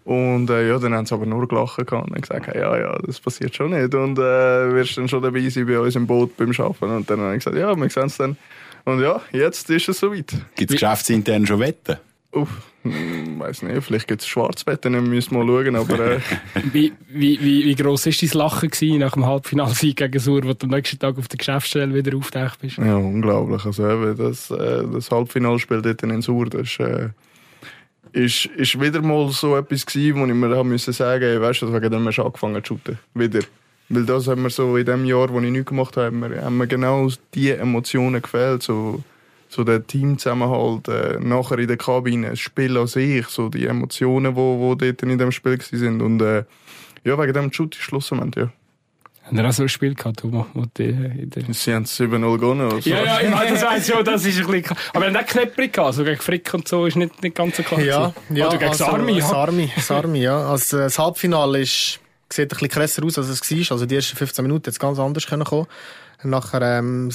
[0.09, 3.21] Und äh, ja, dann haben sie aber nur gelacht und gesagt, hey, ja, ja, das
[3.21, 3.95] passiert schon nicht.
[3.95, 6.97] Und äh, wirst dann schon dabei sein bei uns im Boot beim Arbeiten.
[6.97, 8.39] Und dann habe ich gesagt, ja, wir sehen es dann.
[8.87, 10.33] Und ja, jetzt ist es soweit.
[10.57, 11.99] Gibt es geschäftsintern schon Wetten?
[12.33, 12.49] Uff,
[12.85, 15.77] hm, weiß nicht, vielleicht gibt es Schwarzbetten, dann müssen wir mal schauen.
[15.77, 16.21] Aber äh,
[16.73, 20.55] Wie, wie, wie, wie gross war dein Lachen gewesen nach dem Halbfinalsieg gegen Sur, wo
[20.55, 22.79] du am nächsten Tag auf der Geschäftsstelle wieder auftaucht bist?
[22.79, 23.63] Ja, unglaublich.
[23.63, 27.11] Also eben, das, äh, das Halbfinalspiel dort in Sur, das äh,
[28.13, 31.63] ist, ist wieder mal so etwas gewesen, wo ich mir haben müssen sagen, ey, weißt
[31.63, 32.99] du, wegen dem hast du angefangen zu shooten.
[33.15, 33.41] Wieder.
[33.89, 36.43] Weil das haben wir so in dem Jahr, wo ich nichts gemacht habe, haben wir,
[36.43, 39.03] haben wir genau die Emotionen gefehlt, so,
[39.49, 44.37] so der Teamzusammenhalt, äh, nachher in der Kabine, das Spiel an sich, so die Emotionen,
[44.37, 46.45] wo, wo dort in dem Spiel sind und äh,
[47.05, 48.53] ja, wegen dem Shoot ist Schluss Ende, ja.
[49.29, 50.47] Haben wir auch so ein Spiel gehabt, Thomas?
[50.79, 52.73] in Sie haben 7-0 gewonnen.
[52.73, 52.89] Also.
[52.89, 54.77] ja, ja, ich meine, das weiss schon, das ist ein bisschen...
[54.95, 57.59] Aber wir haben auch knapprig gehabt, so gegen Frick und so ist nicht, nicht ganz
[57.59, 57.81] so klar.
[57.81, 58.47] Ja, ja.
[58.49, 59.27] Oder gegen also, Sarmi, ja.
[59.27, 60.49] Sarmi, Sarmi, ja.
[60.49, 62.01] Also, das Halbfinale ist,
[62.33, 63.73] sieht ein bisschen krasser aus, als es war.
[63.73, 65.67] Also, die ersten 15 Minuten hätte es ganz anders können kommen.
[66.23, 67.13] Nachher, ähm, äh,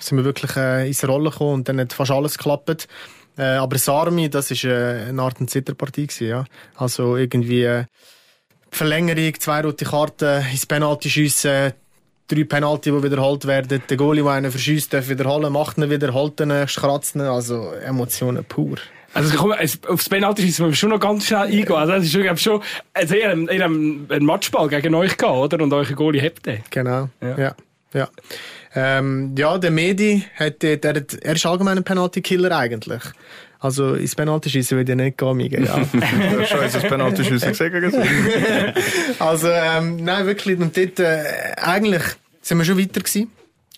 [0.00, 2.88] sind wir wirklich, äh, ins Rollen gekommen und dann hat fast alles geklappt.
[3.38, 6.44] Äh, aber Sarmi, das ist äh, eine Art Zitterpartie gewesen, ja.
[6.76, 7.84] Also, irgendwie, äh,
[8.70, 11.72] Verlängerung, zwei rote Karten, ins Penalty schiessen,
[12.28, 16.12] drei Penalty, die wiederholt werden, der Goalie, der einen verschießt, darf wiederholen, macht ihn wieder,
[16.12, 18.76] holt ihn, kratzt ihn, also Emotionen pur.
[19.14, 19.52] Also komm,
[19.88, 21.72] aufs Penalty schießen wir schon noch ganz schnell eingehen.
[21.72, 23.72] Also das ist schon, glaub, schon also ihr, habt- ihr habt
[24.12, 25.64] einen Matchball gegen euch gehabt, oder?
[25.64, 26.62] Und euer Goalie hebt den.
[26.70, 27.08] Genau.
[27.22, 27.38] Ja.
[27.38, 27.56] Ja.
[27.94, 28.06] Ja,
[28.74, 33.00] ähm, ja der Medi hat, der, der, er ist allgemein ein Penalty-Killer eigentlich.
[33.60, 35.78] Also ins Penalty-Schießen würde ich nicht gehen, Miguel, ja.
[35.92, 37.92] Du hast schon unser Penalty-Schüsse gesehen.
[39.18, 40.58] Also, ähm, nein, wirklich.
[40.58, 41.24] Und dort, äh,
[41.56, 42.02] eigentlich
[42.40, 43.32] sind wir schon weiter gewesen.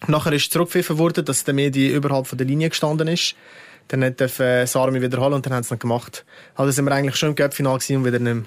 [0.07, 3.35] Nachher ist zurückgepfiffen worden, dass der Medi überhalb von der Linie gestanden ist.
[3.89, 6.25] Dann hat äh, Sarmi wiederholen und dann haben sie es nicht gemacht.
[6.55, 8.45] Also sind wir eigentlich schon im gewesen und wieder nicht mehr.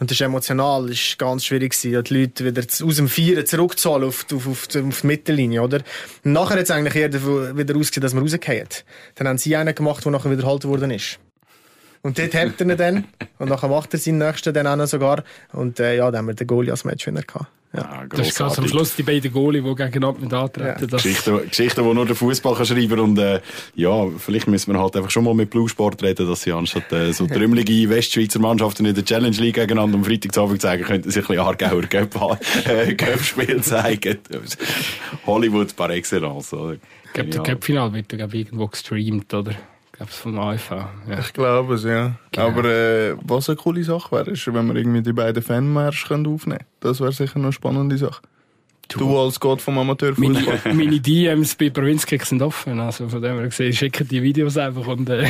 [0.00, 4.08] Und das ist emotional, das ist ganz schwierig die Leute wieder aus dem Vieren zurückzuholen
[4.08, 5.80] auf, auf, auf, die- auf die Mittellinie, oder?
[6.24, 8.66] Und nachher hat es eigentlich eher wieder ausgesehen, dass wir rausgehen.
[9.16, 11.18] Dann haben sie einen gemacht, der nachher wiederholt worden ist.
[12.02, 13.04] Und dort hebt er ihn dann.
[13.38, 15.22] Und nachher macht er seinen nächsten dann auch sogar.
[15.52, 17.46] Und äh, ja, dann haben wir den Goalie als Matchwinner gehabt.
[17.72, 17.80] Ja.
[17.82, 18.58] Ja, Das ist krass.
[18.58, 18.66] Am.
[18.66, 20.88] Schluss die beiden Goalie, die gegeneinander mit antreten.
[20.88, 23.40] Das, Geschichten, Geschichten, die nur der Fußball kann schreiben und äh,
[23.76, 26.90] ja, vielleicht müssen wir halt einfach schon mal mit Blue Sport reden, dass sie anstatt
[26.92, 31.20] äh, so trümmelige Westschweizer Mannschaften in der Challenge League gegeneinander am Freitagabend zeigen, könnten sie
[31.20, 32.96] ein bisschen Aargauer Cup- äh,
[33.60, 34.18] zeigen.
[35.26, 36.74] Hollywood par excellence, oder?
[36.74, 37.54] ich glaube, der Genial.
[37.56, 39.52] Cup-Final wird irgendwo gestreamt, oder?
[40.00, 40.70] Ich glaube, es vom AFV.
[41.10, 41.18] Ja.
[41.18, 42.12] Ich glaube es, ja.
[42.32, 42.46] Genau.
[42.46, 46.26] Aber äh, was eine coole Sache wäre, ist, wenn wir irgendwie die beiden Fanmärsche können
[46.26, 46.70] aufnehmen können.
[46.80, 48.22] Das wäre sicher noch eine spannende Sache.
[48.88, 50.60] Du als Gott vom Amateurfußball.
[50.64, 52.80] Meine, meine DMs bei Provinzkicks sind offen.
[52.80, 55.20] Also von dem her gesehen, schicken die Videos einfach und äh,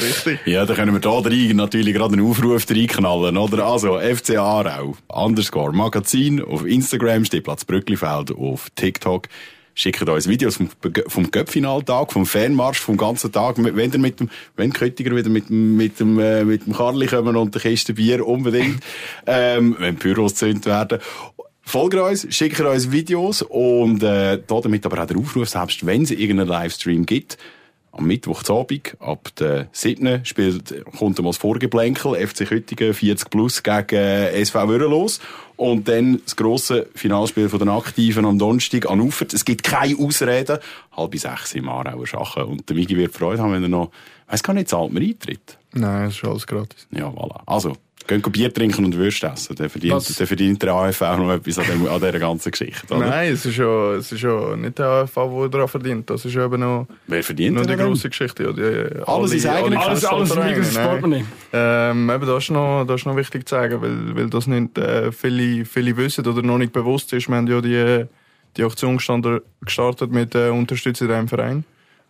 [0.00, 0.46] Richtig.
[0.46, 3.66] Ja, dann können wir da rein natürlich gerade einen Aufruf reinknallen, oder?
[3.66, 9.26] Also, FC Aarau, underscore Magazin, auf Instagram, Stehplatz Brücklifeld, auf TikTok.
[9.74, 10.68] Schickt uns Videos vom,
[11.06, 13.56] vom Göppfinaltag, vom Fanmarsch, vom ganzen Tag.
[13.58, 17.06] Wenn ihr mit dem, wenn Köttiger wieder mit, dem- mit dem, äh, mit dem Karli
[17.06, 18.82] kommen und der Kiste Bier, unbedingt.
[19.26, 20.98] ähm, wenn die Büros gezündet werden.
[21.62, 26.02] Folgt uns, schickt uns Videos und äh, da damit aber auch der Aufruf, selbst wenn
[26.02, 27.38] es irgendeinen Livestream gibt,
[27.92, 30.24] am Mittwochabend ab der 7.
[30.24, 35.20] spielt, kommt einmal das Vorgeplänkel, FC Köttingen 40 plus gegen SV Würrelos.
[35.60, 39.34] Und dann das grosse Finalspiel von den Aktiven am Donnerstag an Ufert.
[39.34, 40.56] Es gibt keine Ausreden.
[40.96, 42.44] Halb sechs im Aarauer Schachen.
[42.44, 43.90] Und der Migi wird Freude haben, wenn er noch,
[44.26, 45.58] weiss gar nicht, zahlt man Eintritt.
[45.74, 46.88] Nein, es ist alles gratis.
[46.90, 47.42] Ja, voilà.
[47.44, 47.76] Also,
[48.18, 49.54] gehen Bier trinken und Würst essen.
[49.56, 52.94] Dann verdient, dann verdient der AFV noch etwas an, dem, an dieser ganzen Geschichte.
[52.94, 53.06] Oder?
[53.06, 56.10] Nein, es ist ja, es ist ja nicht der AFV, der daran verdient.
[56.10, 58.42] Das ist eben noch, Wer verdient noch die grosse Geschichte.
[58.44, 60.62] Ja, die, Alles ins eigene- alles, alles nein.
[60.74, 61.24] Portemonnaie.
[61.52, 64.76] Ähm, eben, das ist noch, das ist noch wichtig zu sagen, weil, weil das nicht
[64.78, 67.28] äh, viele, viele wissen oder noch nicht bewusst ist.
[67.28, 68.06] Wir haben ja die,
[68.56, 71.64] die Aktion gestartet mit äh, Unterstützung in einem Verein.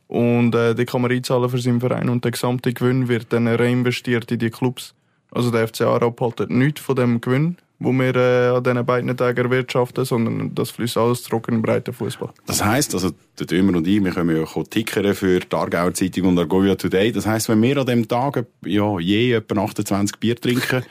[0.09, 3.47] Und äh, die kann man einzahlen für seinen Verein und der gesamte Gewinn wird dann
[3.47, 4.95] reinvestiert in die Clubs.
[5.31, 9.17] Also der FC Aarau behaltet nichts von dem Gewinn, wo wir äh, an diesen beiden
[9.17, 12.31] Tagen erwirtschaften, sondern das fließt alles zurück in den breiten Fußball.
[12.47, 15.95] Das heisst, also, der Dömer und ich, wir können ja auch tickern für die Aargauer
[15.95, 17.13] Zeitung und Argovia Today.
[17.13, 20.85] Das heisst, wenn wir an dem Tag, ja, je etwa 28 Bier trinken,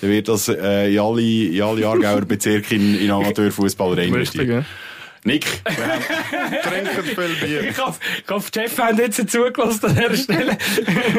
[0.00, 4.64] dann wird das, äh, in alle, in alle Aargauer Bezirke in, in Amateurfußball Richtig,
[5.26, 5.78] reinvestiert.
[5.78, 5.96] ja?
[5.96, 7.70] Nick, Trinken viel Bier.
[7.70, 10.58] Ich hoffe, ich hoffe, Chef haben jetzt zugelassen an dieser Stelle.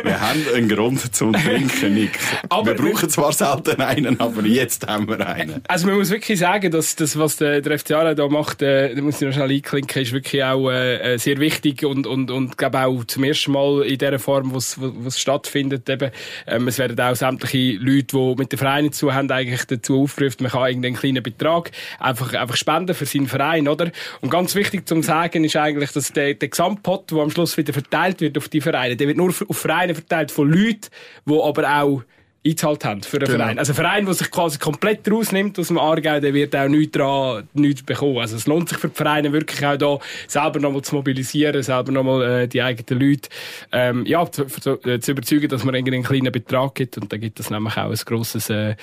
[0.04, 2.20] wir haben einen Grund zum Trinken, Nick.
[2.50, 5.62] Aber wir brauchen zwar selten einen, aber jetzt haben wir einen.
[5.67, 8.96] Also man muss wirklich sagen, dass das, was der, der FC Aarau da macht, äh,
[8.96, 12.32] da muss ich noch schnell einklinken, ist wirklich auch äh, äh, sehr wichtig und und
[12.32, 15.89] und glaube auch zum ersten Mal in der Form, wo es stattfindet.
[15.89, 16.12] Eben,
[16.48, 20.43] ähm, es werden auch sämtliche Leute, die mit den Vereinen zu haben, eigentlich dazu aufgerufen,
[20.43, 23.91] man kann irgendeinen kleinen Betrag einfach einfach spenden für seinen Verein, oder?
[24.21, 27.73] Und ganz wichtig zum sagen ist eigentlich, dass der, der Gesamtpot, der am Schluss wieder
[27.73, 30.89] verteilt wird auf die Vereine, der wird nur auf Vereine verteilt von Leuten,
[31.25, 32.03] die aber auch
[32.47, 33.38] eingezahlt haben für einen Genau.
[33.39, 33.60] Verein.
[33.60, 36.91] Also ein Verein, der sich quasi komplett rausnimmt aus dem Aargau, der wird auch nichts
[36.97, 38.17] dran, nichts bekommen.
[38.17, 41.91] Also es lohnt sich für die Vereine wirklich auch da selber nochmal zu mobilisieren, selber
[41.91, 43.29] nochmal äh, die eigenen Leute
[43.71, 47.19] ähm, ja, zu, zu, äh, zu überzeugen, dass man einen kleinen Betrag gibt und dann
[47.19, 48.75] gibt es nämlich auch ein grosses, äh,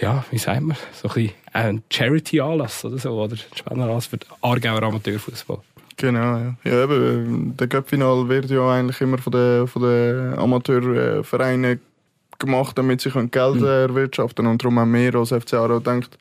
[0.00, 4.18] ja, wie sagen wir, so ein bisschen ein Charity-Anlass oder so, oder ein Spendenanlass für
[4.18, 5.58] den Aargauer Amateurfußball.
[5.96, 6.54] Genau, ja.
[6.64, 11.80] ja eben, der Cup-Final wird ja eigentlich immer von den, von den Amateurvereinen
[12.38, 16.18] gemacht, damit sie können Geld äh, erwirtschaften Und darum haben wir als FC Aarau gedacht,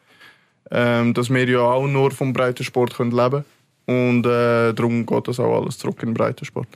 [0.72, 3.46] ähm, dass wir ja auch nur vom Breitensport können leben können.
[3.88, 6.68] Und äh, darum geht das auch alles zurück in den Breitensport.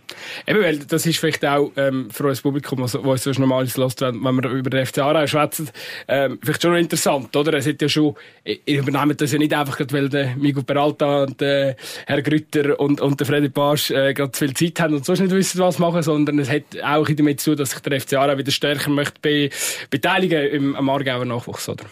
[0.48, 4.00] Eben, weil das ist vielleicht auch ähm, für unser Publikum, das uns sonst normales lässt,
[4.00, 5.70] wenn, wir über den FC Aarau schwätzen,
[6.08, 7.54] ähm, vielleicht schon interessant, oder?
[7.56, 11.42] Es hat ja schon, ihr übernehmt das ja nicht einfach, weil der Miguel Peralta und
[11.42, 11.76] der
[12.08, 15.20] Herr Grütter und, und der Freddy Barsch äh, gerade zu viel Zeit haben und sonst
[15.20, 18.38] nicht wissen, was machen, sondern es hat auch damit zu, dass sich der FC Aarau
[18.38, 19.50] wieder stärker möchte be
[19.90, 21.84] beteiligen im, am Aargauer Nachwuchs, oder?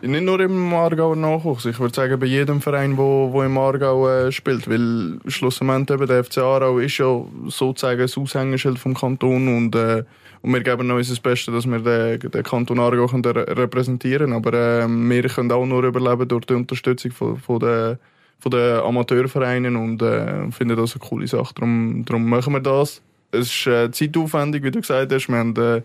[0.00, 4.08] Nicht nur im Aargauer Nachwuchs, ich würde sagen bei jedem Verein, wo, wo im Aargau
[4.08, 9.48] äh, spielt, weil schlussendlich eben der FC Aarau ist ja sozusagen das Aushängeschild vom Kanton
[9.48, 10.04] und, äh,
[10.42, 14.52] und wir geben noch unser Bestes, dass wir den, den Kanton Aargau können repräsentieren aber
[14.52, 17.98] äh, wir können auch nur überleben durch die Unterstützung von, von den
[18.38, 21.54] von den Amateurvereinen und äh, finden das eine coole Sache.
[21.54, 23.02] Darum, darum machen wir das.
[23.30, 25.28] Es ist äh, zeitaufwendig, wie du gesagt hast.
[25.28, 25.82] Wir haben, äh,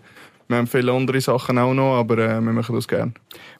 [0.48, 3.12] wir haben viele andere Sachen auch noch, aber äh, wir machen das gerne.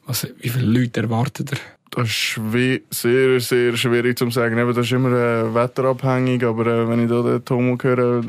[0.05, 1.57] Was, wie viele Leute erwartet ihr?
[1.91, 2.39] Das ist
[2.89, 4.57] sehr, sehr schwierig zu sagen.
[4.57, 8.21] Eben, das ist immer äh, wetterabhängig, aber äh, wenn ich da den Tomo höre,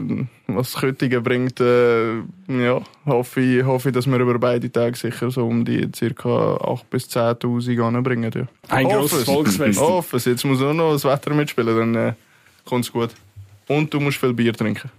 [0.46, 5.32] was Köttingen bringt, äh, ja, hoffe ich, hoffe ich, dass wir über beide Tage sicher
[5.32, 6.28] so um die ca.
[6.28, 8.30] 8.000 bis 10.000 anbringen.
[8.32, 8.46] Ja.
[8.68, 9.80] Ein grosses Volksfest.
[9.80, 10.26] Hoffe es.
[10.26, 12.12] Jetzt muss auch noch das Wetter mitspielen, dann äh,
[12.64, 13.10] kommt es gut.
[13.66, 14.90] Und du musst viel Bier trinken.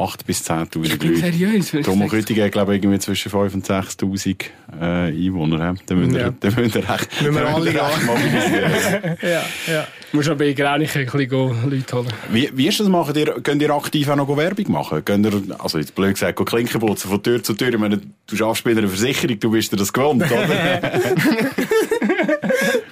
[0.00, 1.70] 8.000 bis 10.000 Ich bin seriös.
[1.70, 4.44] sage- Rüttigen hat, glaube ich, irgendwie zwischen 5.000 und 6.000
[4.80, 5.74] äh, Einwohner.
[5.86, 6.30] Dann müssen wir, Ja.
[6.40, 9.16] dann müssen wir recht, Müssen wir alle recht mobilisieren.
[9.22, 9.86] Ja, ja.
[10.10, 12.08] Du musst aber bei Graunichen ein bisschen Leute holen.
[12.32, 12.88] Wie, wie ist das?
[12.88, 15.04] Machen ihr, könnt ihr aktiv auch noch Werbung machen?
[15.04, 17.68] Könnt ihr, also jetzt blöd gesagt, go Klinken putzen von Tür zu Tür?
[17.68, 20.90] Ich meine, du schaffst bei einer Versicherung, du bist dir das gewohnt, oder?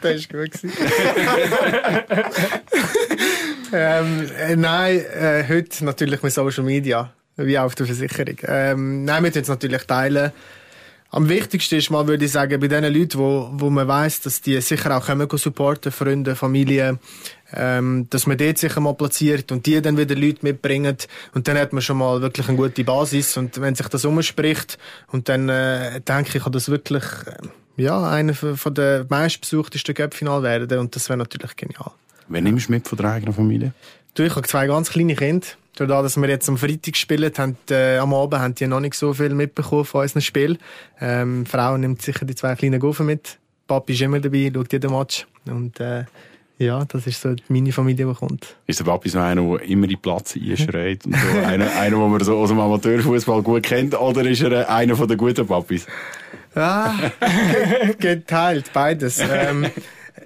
[0.00, 0.52] Das war gut.
[3.72, 8.36] ähm, äh, nein, äh, heute natürlich mit Social Media, wie auch auf der Versicherung.
[8.42, 10.32] Ähm, nein, wir es natürlich teilen.
[11.10, 14.42] Am wichtigsten ist mal, würde ich sagen, bei den Leuten, wo, wo man weiss, dass
[14.42, 16.98] die sicher auch gehen supporten, Freunde, Familie,
[17.54, 20.98] ähm, dass man dort sicher mal platziert und die dann wieder Leute mitbringen
[21.32, 24.76] und dann hat man schon mal wirklich eine gute Basis und wenn sich das umspricht
[25.10, 30.42] und dann äh, denke ich, kann das wirklich äh, ja, einer von der meistbesuchtesten Cup-Final
[30.42, 31.92] werden und das wäre natürlich genial.
[32.28, 33.72] Wen nimmst du mit von der eigenen Familie?
[34.14, 35.46] Du, ich habe zwei ganz kleine Kinder.
[35.76, 38.94] Dadurch, dass wir jetzt am Freitag spielen, haben, äh, am Abend haben die noch nicht
[38.94, 40.58] so viel mitbekommen von unserem Spiel.
[41.00, 43.38] Ähm, die Frau nimmt sicher die zwei kleinen Guffen mit.
[43.68, 45.26] Papi ist immer dabei, schaut jeden Match.
[45.46, 46.04] Und äh,
[46.58, 48.56] ja, das ist so meine Familie, die kommt.
[48.66, 51.06] Ist der Papi so einer, der immer in den Platz einschreit?
[51.06, 53.94] Und so einer, einer, den man so aus dem Amateurfußball gut kennt?
[53.94, 55.86] Oder ist er einer den guten Papis?
[56.56, 56.92] Ah,
[58.00, 59.20] ge- geteilt, beides.
[59.20, 59.66] Ähm,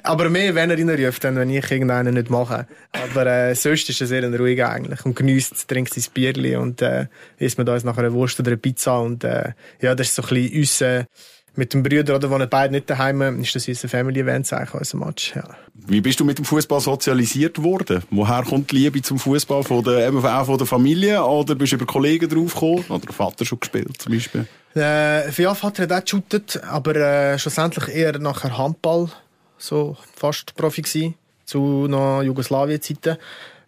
[0.03, 2.67] aber mehr, wenn er reinruft, dann, wenn ich irgendeinen nicht mache.
[2.93, 6.83] Aber äh, sonst ist er sehr ein ruhiger eigentlich und genießt, trinkt sein Bierli und
[6.83, 7.07] äh,
[7.39, 10.23] isst mit uns nachher eine Wurst oder eine Pizza und äh, ja, das ist so
[10.23, 11.07] ein bisschen unser,
[11.55, 15.35] mit dem Bruder, oder, wo beide nicht daheim ist das unser Family-Event, eigentlich, unser Match,
[15.37, 15.45] ja.
[15.75, 18.03] Wie bist du mit dem Fußball sozialisiert worden?
[18.11, 19.63] Woher kommt die Liebe zum Fußball?
[19.63, 21.23] Von der, eben auch von der Familie?
[21.25, 22.85] Oder bist du über Kollegen draufgekommen?
[22.89, 24.47] Oder der Vater schon gespielt, zum Beispiel?
[24.75, 29.11] Äh, ja, Vater hat auch geshootet, aber äh, schlussendlich eher nachher Handball,
[29.63, 33.17] so fast Profi gsi zu noch Jugoslawien-Zeiten.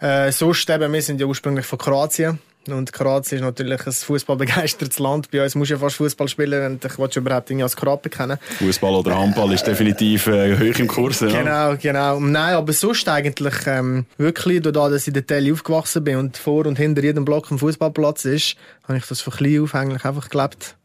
[0.01, 4.99] Äh, sonst eben, wir sind ja ursprünglich von Kroatien und Kroatien ist natürlich ein fußballbegeistertes
[4.99, 5.31] Land.
[5.31, 8.11] Bei uns musst du ja fast Fußball spielen, wenn willst du überhaupt irgendwie als Kroat
[8.11, 8.39] kennen.
[8.59, 11.21] Fußball oder Handball ist definitiv äh, hoch im Kurs.
[11.21, 11.29] Ja.
[11.29, 12.21] Genau, genau.
[12.21, 16.37] Nein, aber sonst eigentlich ähm, wirklich, dadurch, dass ich in der Tele aufgewachsen bin und
[16.37, 18.57] vor und hinter jedem Block ein Fußballplatz ist,
[18.89, 20.77] habe ich das von klein auf eigentlich einfach gelebt.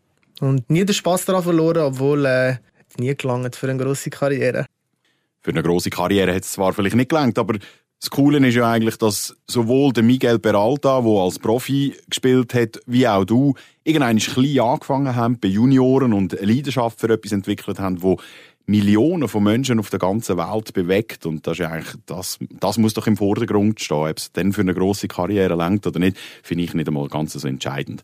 [0.41, 2.55] Und nie den Spass daran verloren, obwohl äh,
[2.97, 4.65] nie gelangt für eine grosse Karriere.
[5.41, 7.57] Für eine grosse Karriere hat es zwar vielleicht nicht gelangt, aber
[8.01, 12.79] das Coole ist ja eigentlich, dass sowohl der Miguel Peralta, der als Profi gespielt hat,
[12.85, 17.79] wie auch du, irgendwann klein angefangen haben bei Junioren und eine Leidenschaft für etwas entwickelt
[17.79, 18.17] haben, wo
[18.69, 21.25] Millionen von Menschen auf der ganzen Welt bewegt.
[21.25, 23.97] Und das ist eigentlich, das, das muss doch im Vordergrund stehen.
[23.97, 27.33] Ob es dann für eine grosse Karriere langt oder nicht, finde ich nicht einmal ganz
[27.33, 28.03] so entscheidend.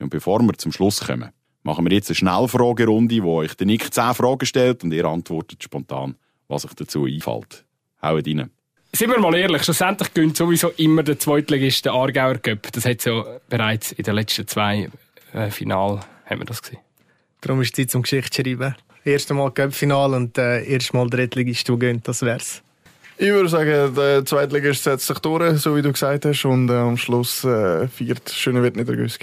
[0.00, 1.30] Und bevor wir zum Schluss kommen,
[1.62, 5.62] machen wir jetzt eine Schnellfragerunde, wo euch der Nick zehn Fragen stellt und ihr antwortet
[5.62, 6.16] spontan,
[6.48, 7.64] was euch dazu einfällt.
[8.02, 8.50] Haut rein.
[8.92, 12.70] Sind wir mal ehrlich, schlussendlich gönnt sowieso immer der Zweitligist, der Aargauer Cup.
[12.72, 14.88] Das hat ja bereits in den letzten zwei
[15.32, 16.78] äh, Final haben wir das gesehen.
[17.40, 18.76] Darum ist es Zeit zum Geschichte schreiben.
[19.04, 22.62] Erstes Mal Cup-Final und äh, erstes Mal Drittligist, du gönnt, das wär's.
[23.16, 26.74] Ich würde sagen, der Zweitligist setzt sich durch, so wie du gesagt hast, und äh,
[26.74, 29.20] am Schluss äh, viert Schöne wird nicht ergüsst.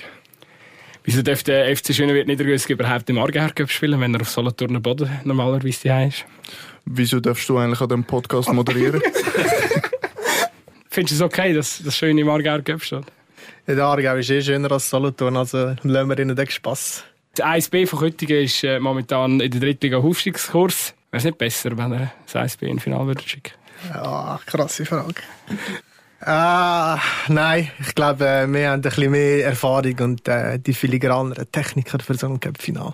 [1.04, 3.18] Wieso darf der FC Schönewirt Niedergösg überhaupt im
[3.56, 6.26] Cup spielen, wenn er auf Solothurner Boden normalerweise daheim ist?
[6.86, 9.02] Wieso darfst du eigentlich an dem Podcast moderieren?
[10.90, 12.28] Findest du es okay, dass das schön im
[12.64, 13.06] Cup steht?
[13.68, 17.04] Ja, der Aargau ist eh schöner als Solothurn, also lassen wir ihnen den Spass.
[17.36, 19.62] Das 1B von Köttingen ist äh, momentan in der
[19.96, 20.94] auf Aufstiegskurs.
[21.18, 23.54] es nicht besser, wenn er das ISB in Final würde schicken?
[23.90, 25.16] Ja, krasse Frage.
[26.24, 27.00] Ah,
[27.30, 32.00] nein, ich glaube, äh, wir haben ein bisschen mehr Erfahrung und äh, die filigraneren Techniker
[32.00, 32.94] für so ein Cup-Final.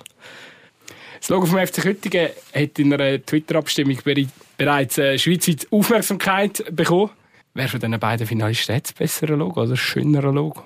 [1.20, 7.10] Das Logo vom FC Göttingen hat in einer Twitter-Abstimmung bere- bereits äh, schweizweit Aufmerksamkeit bekommen.
[7.54, 10.64] Wer von diesen beiden Finalisten hat das bessere Logo oder das schönere Logo?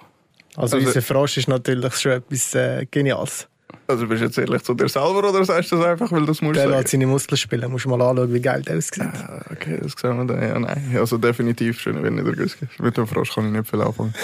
[0.56, 3.48] Also, Also- unser Frosch ist natürlich schon etwas äh, Geniales.
[3.88, 6.42] Also bist du jetzt ehrlich zu dir selber oder sagst du das einfach, weil das
[6.42, 7.72] musst du Der lässt seine Muskeln spielen.
[7.72, 9.02] Musst du mal anschauen, wie geil der aussieht.
[9.02, 10.42] Ah, Okay, das sehen wir dann.
[10.42, 10.96] Ja, nein.
[10.98, 12.68] Also definitiv schön, wenn nicht der Güske.
[12.80, 14.14] Mit dem Frosch kann ich nicht viel anfangen.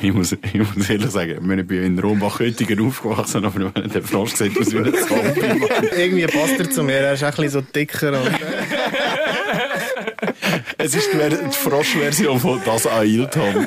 [0.00, 4.34] Ich muss, ich muss ehrlich sagen, ich bin in Rombach-Oettingen aufgewachsen, aber wenn der Frosch
[4.34, 5.40] sieht aus wie ein Zombie.
[5.96, 6.94] Irgendwie passt er zu mir.
[6.98, 8.12] Er ist ein bisschen so dicker.
[8.22, 8.30] Und,
[10.80, 13.66] es ist die, Froschversion von das Ailton.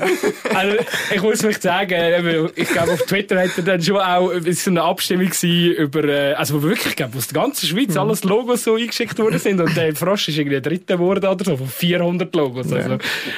[0.53, 0.78] Also,
[1.14, 4.45] ich muss mich sagen, eben, ich glaube, auf Twitter hat er dann schon auch es
[4.45, 7.68] ist so eine Abstimmung gewesen über, äh, also wo wirklich, ich glaube, aus der ganzen
[7.68, 11.26] Schweiz alles Logos so eingeschickt worden sind und der Frosch ist irgendwie der dritte geworden
[11.26, 12.72] oder so, von 400 Logos.
[12.72, 12.97] Also,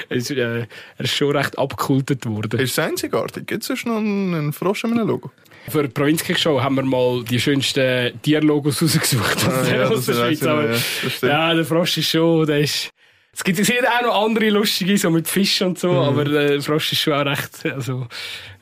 [0.10, 0.68] es, äh, er
[1.00, 2.60] ist schon recht abgekultet worden.
[2.60, 3.48] Ist es einzigartig?
[3.48, 5.32] Gibt es sonst noch einen Frosch in einem Logo?
[5.70, 10.44] Für die Provinzkirchshow haben wir mal die schönsten Tierlogos rausgesucht aus Ah, ja, das Schweiz.
[10.44, 10.78] Aber, ja,
[11.22, 12.92] ja, der Frosch ist schon, der ist,
[13.34, 16.92] es gibt sicher auch noch andere lustige, so mit Fisch und so, aber der Frosch
[16.92, 18.08] ist schon auch recht, also,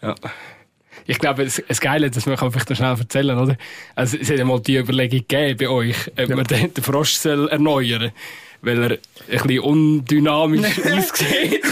[0.02, 0.16] ja.
[1.08, 3.58] Ich glaube, das, das Geile, das kann man vielleicht noch schnell erzählen, oder?
[3.96, 7.14] Also, es hat ja mal die Überlegung gegeben bei euch, ob man den, den Frosch
[7.14, 8.12] soll erneuern
[8.62, 11.64] weil er ein bisschen undynamisch aussieht.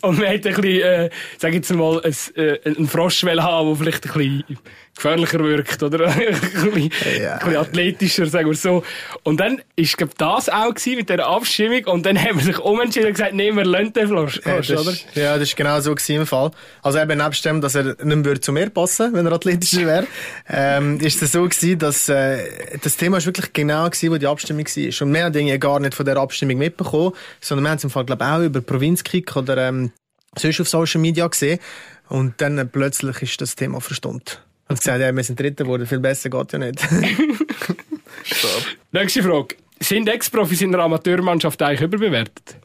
[0.00, 3.76] Und man hat ein bisschen, äh, sag jetzt mal, ein, äh, einen Frosch haben, der
[3.76, 4.58] vielleicht ein bisschen
[4.98, 6.06] gefährlicher wirkt, oder?
[6.08, 6.90] ein, bisschen,
[7.22, 7.34] Ja.
[7.34, 8.82] ein bisschen athletischer, sagen wir so.
[9.22, 11.84] Und dann ist, glaub, das auch gewesen mit dieser Abstimmung.
[11.86, 14.70] Und dann haben wir sich umentschieden und gesagt, nee, wir lassen den Frosch, Ja, das,
[14.70, 14.90] oder?
[14.90, 16.50] ist- ja, das ist genau so gewesen im Fall.
[16.82, 19.86] Also eben nebst dem, dass er nicht mehr würde zu mir passen wenn er athletischer
[19.86, 20.06] wäre,
[20.48, 24.26] ähm, ist es so gewesen, dass äh, das Thema ist wirklich genau gewesen, wo die
[24.26, 25.06] Abstimmung war.
[25.06, 28.04] Und wir haben gar nicht von der Abstimmung mitbekommen, sondern wir haben es im Fall,
[28.04, 29.92] glaube ich, auch über Provinzkick oder ähm,
[30.36, 31.58] sonst auf Social Media gesehen.
[32.08, 34.42] Und dann äh, plötzlich ist das Thema verstummt.
[34.68, 36.86] Und gesagt, ja, wir sind Dritter geworden, viel besser geht ja nicht.
[38.92, 39.56] Nächste Frage.
[39.80, 42.56] Sind Ex-Profis in der Amateurmannschaft eigentlich überbewertet?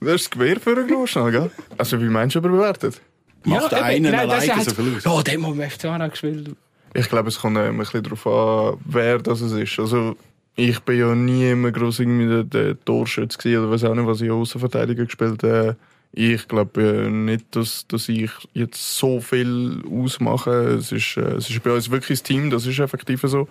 [0.00, 1.50] Das ist das Gewehr für einen schnell, gell?
[1.78, 3.00] Also wie meinst du überbewertet?
[3.44, 5.04] Macht eben, einen das alleine hat- so viel aus.
[5.04, 6.50] Ja, der hat mal im FC Aarau gespielt.
[6.94, 9.78] Ich glaube, es kommt ein bisschen darauf an, wer das es ist.
[9.78, 10.16] Also,
[10.56, 14.06] ich bin ja nie immer groß irgendwie der, der Torschütze gewesen, oder weiß auch nicht,
[14.06, 15.74] was ich Außenverteidiger gespielt äh,
[16.12, 20.50] Ich glaube äh, nicht, dass, dass ich jetzt so viel ausmache.
[20.50, 23.48] Es ist, äh, es ist bei uns wirklich das Team, das ist effektiv so.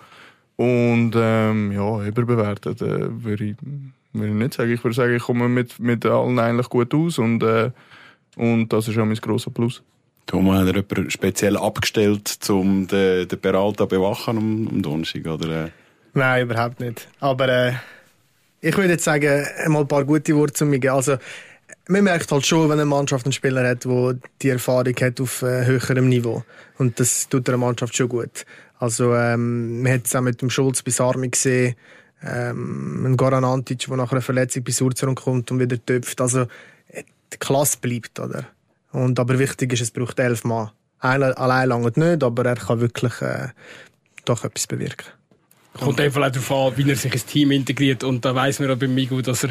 [0.56, 3.56] Und ähm, ja, überbewertet äh, würde ich,
[4.12, 4.72] würde ich nicht sagen.
[4.72, 7.70] Ich würde sagen, ich komme mit, mit allen eigentlich gut aus und, äh,
[8.36, 9.82] und das ist auch mein grosser Plus.
[10.26, 15.66] Thomas, hat er jemanden speziell abgestellt, um den, den Peralta bewachen am, am Donnerstag, oder?
[15.66, 15.70] äh?
[16.14, 17.08] Nein, überhaupt nicht.
[17.18, 17.72] Aber äh,
[18.60, 20.94] ich würde jetzt sagen, mal ein paar gute Worte zu mir geben.
[20.94, 21.16] Also,
[21.88, 25.42] man merkt halt schon, wenn eine Mannschaft einen Spieler hat, der die Erfahrung hat auf
[25.42, 26.44] äh, höherem Niveau.
[26.78, 28.44] Und das tut der Mannschaft schon gut.
[28.78, 31.76] Also, ähm, man hat es auch mit dem Schulz bis Armi gesehen,
[32.24, 36.20] ähm, ein Goran Antic, der nach einer Verletzung bis Urzern kommt und wieder töpft.
[36.20, 36.42] Also,
[36.88, 38.46] äh, die Klasse bleibt, oder?
[38.92, 40.70] Und, aber wichtig ist, es braucht elf Mann.
[40.98, 43.48] Einer allein lange nicht, aber er kann wirklich äh,
[44.24, 45.06] doch etwas bewirken.
[45.74, 48.04] Kommt einfach auch darauf an, wie er sich ins Team integriert.
[48.04, 49.50] Und da weiss man auch bei Migu, dass er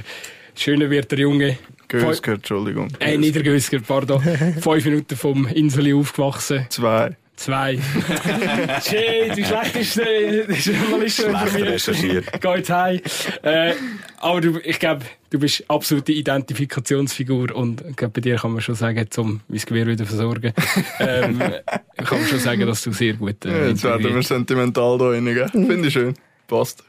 [0.56, 1.58] schöner wird, der Junge.
[1.88, 2.90] Gösker, Entschuldigung.
[3.00, 4.22] Äh, Niedergösker, pardon.
[4.62, 6.66] Fünf Minuten vom Inseli aufgewachsen.
[6.70, 7.18] Zwei.
[7.42, 7.76] Zwei.
[8.84, 12.26] Shit, wie schlecht ist der der Journalist recherchiert.
[12.40, 13.02] Geh jetzt heim.
[13.42, 13.74] Äh,
[14.20, 19.08] aber du, ich glaube, du bist absolute Identifikationsfigur und bei dir kann man schon sagen,
[19.18, 20.54] um mein Gewehr wieder versorgen,
[21.00, 25.10] ähm, kann man schon sagen, dass du sehr gut äh, jetzt werden wir sentimental da
[25.10, 25.50] rein, gell?
[25.50, 26.14] Finde ich schön.
[26.48, 26.84] Passt.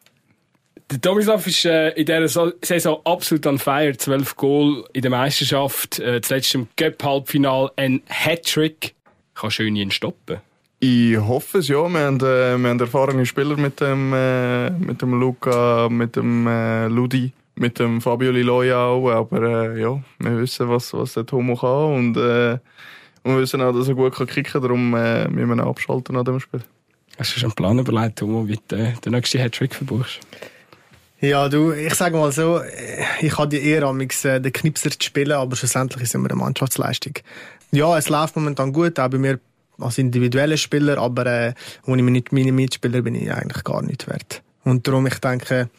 [0.93, 3.97] Der Tomislav ist äh, in dieser So- Saison absolut on fire.
[3.97, 8.95] 12 Goal in der Meisterschaft, äh, zuletzt im Cup-Halbfinal ein Hattrick.
[9.35, 10.39] Kann schön ihn stoppen.
[10.81, 11.89] Ich hoffe es, ja.
[11.89, 16.47] Wir haben, äh, wir haben erfahrene Spieler mit dem, äh, mit dem Luca, mit dem
[16.47, 19.09] äh, Ludi, mit dem Fabio Liloia auch.
[19.11, 19.43] Aber
[19.75, 21.95] äh, ja, wir wissen, was, was der Tomo kann.
[21.95, 22.59] Und, äh,
[23.23, 24.63] und wir wissen auch, dass er gut kann kicken kann.
[24.63, 26.61] Darum äh, müssen wir ihn abschalten an dem Spiel.
[27.19, 30.19] Hast du schon einen Plan überlegt, Tomo, wie du äh, den nächsten Hattrick verbuchst?
[31.23, 34.91] Ja, du, ich sage mal so, äh, ich habe die Ehre, amix, äh, den Knipser
[34.91, 37.13] zu spielen, aber schlussendlich ist es immer eine Mannschaftsleistung.
[37.71, 39.39] Ja, es läuft momentan gut, auch bei mir
[39.79, 41.55] als individueller Spieler, aber äh,
[41.87, 44.43] ohne meine meine Mitspieler bin ich eigentlich gar nicht wert.
[44.65, 45.71] Und darum, ich denke,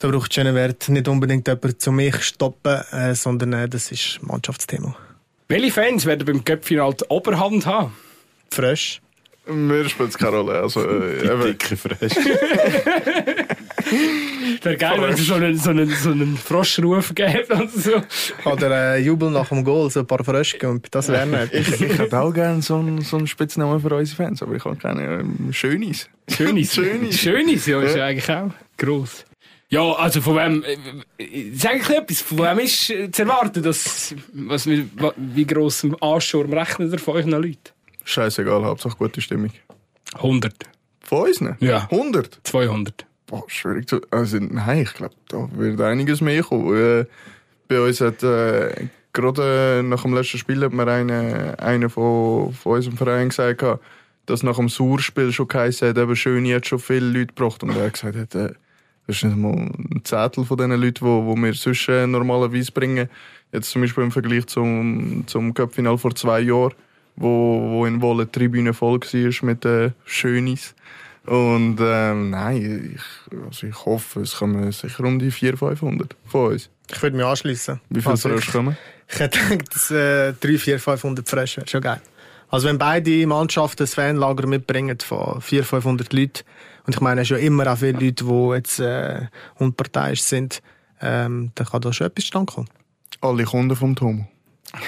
[0.00, 4.18] da braucht es Wert nicht unbedingt jemanden zu mich stoppen, äh, sondern äh, das ist
[4.20, 4.96] Mannschaftsthema.
[5.46, 7.92] Welche Fans werden beim Cup-Final die Oberhand haben?
[8.50, 9.00] Frisch.
[9.46, 10.60] Mir spielt es keine Rolle.
[10.60, 12.20] Also, äh, Die dicke Fresse.
[14.62, 18.02] Wäre geil, wenn es so einen, so einen, so einen Froschruf gäbe oder so.
[18.44, 21.54] Oder äh, Jubel nach dem Goal, so ein paar Fröschke und das wäre nicht.
[21.54, 24.64] Ich, ich hätte auch gerne so einen, so einen Spitznamen für unsere Fans, aber ich
[24.64, 26.08] habe keine ähm, Schönis.
[26.28, 26.74] Schönes.
[26.74, 27.18] Schönes.
[27.18, 29.24] Schönes, ja, ist ja eigentlich auch gross.
[29.68, 34.14] Ja, also von wem, äh, sag ich etwas, von wem ist äh, zu erwarten, dass,
[34.32, 37.56] was, wie, wie gross im Anschurm rechnet ihr von euch Leuten?
[38.04, 39.50] Scheißegal, Hauptsache gute Stimmung.
[40.14, 40.52] 100,
[41.04, 41.40] Von uns?
[41.40, 41.56] ne?
[41.60, 41.86] Ja.
[41.90, 42.40] 100?
[42.42, 43.06] 200.
[43.30, 44.00] Boah, schwierig zu.
[44.10, 46.74] Also, nein, ich glaube, da wird einiges mehr kommen.
[46.76, 47.04] Äh,
[47.68, 52.52] bei uns hat äh, gerade äh, nach dem letzten Spiel hat mir einer, einer von,
[52.52, 53.64] von unserem Verein gesagt,
[54.26, 57.62] dass nach dem Surspiel schon geheißen hat, eben schön, jetzt schon viele Leute gebracht.
[57.62, 58.54] Und er hat gesagt, hat, äh,
[59.06, 62.72] das ist nicht mal ein Zettel von den Leuten, die wo wir sonst äh, normalerweise
[62.72, 63.08] bringen.
[63.52, 66.74] Jetzt zum Beispiel im Vergleich zum, zum Cup-Final vor zwei Jahren,
[67.14, 70.74] wo, wo in Wolle die Tribüne voll war mit äh, Schönis.
[71.26, 76.52] Und ähm, nein, ich, also ich hoffe, es kommen sicher um die 400, 500 von
[76.52, 76.70] uns.
[76.90, 77.80] Ich würde mich anschließen.
[77.90, 78.76] Wie viele Also, Frösche kommen?
[79.08, 82.00] Ich hätte gedacht, dass äh, 3, 4, 500 Frösche wäre schon geil.
[82.48, 86.42] Also wenn beide Mannschaften ein Fanlager mitbringen von 400, 500 Leuten,
[86.86, 90.62] und ich meine, es ist ja immer auch viele Leute, die jetzt äh, unparteiisch sind,
[91.00, 92.68] ähm, dann kann da schon etwas stand kommen.
[93.20, 94.26] Alle Kunden vom Tomo.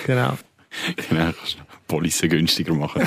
[0.06, 0.36] Genau.
[1.10, 3.02] Genau, kannst du Police günstiger machen.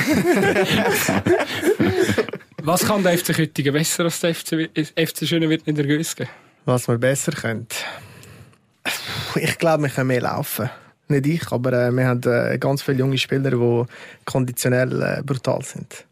[2.65, 6.27] Was kann der FC Küttingen besser als der FC, FC Schöne wird in der Gösge?
[6.65, 7.67] Was wir besser können.
[9.35, 10.71] Ich glaube, wir können mehr laufen.
[11.07, 13.85] Nicht ich, aber äh, wir haben äh, ganz viele junge Spieler, die
[14.25, 16.05] konditionell äh, brutal sind.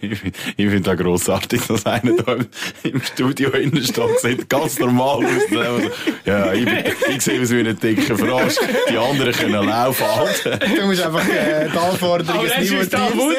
[0.00, 2.46] Ich finde ich find auch grossartig, dass einer da im,
[2.82, 5.82] im Studio innen steht, sieht ganz normal aus.
[6.24, 8.56] Ja, ich, bin, ich sehe aus wie ein dicker Frosch.
[8.90, 10.58] Die anderen können laufen, Alter.
[10.58, 12.56] Du musst einfach äh, die Anforderungen Aber das
[12.90, 13.32] das Niveau.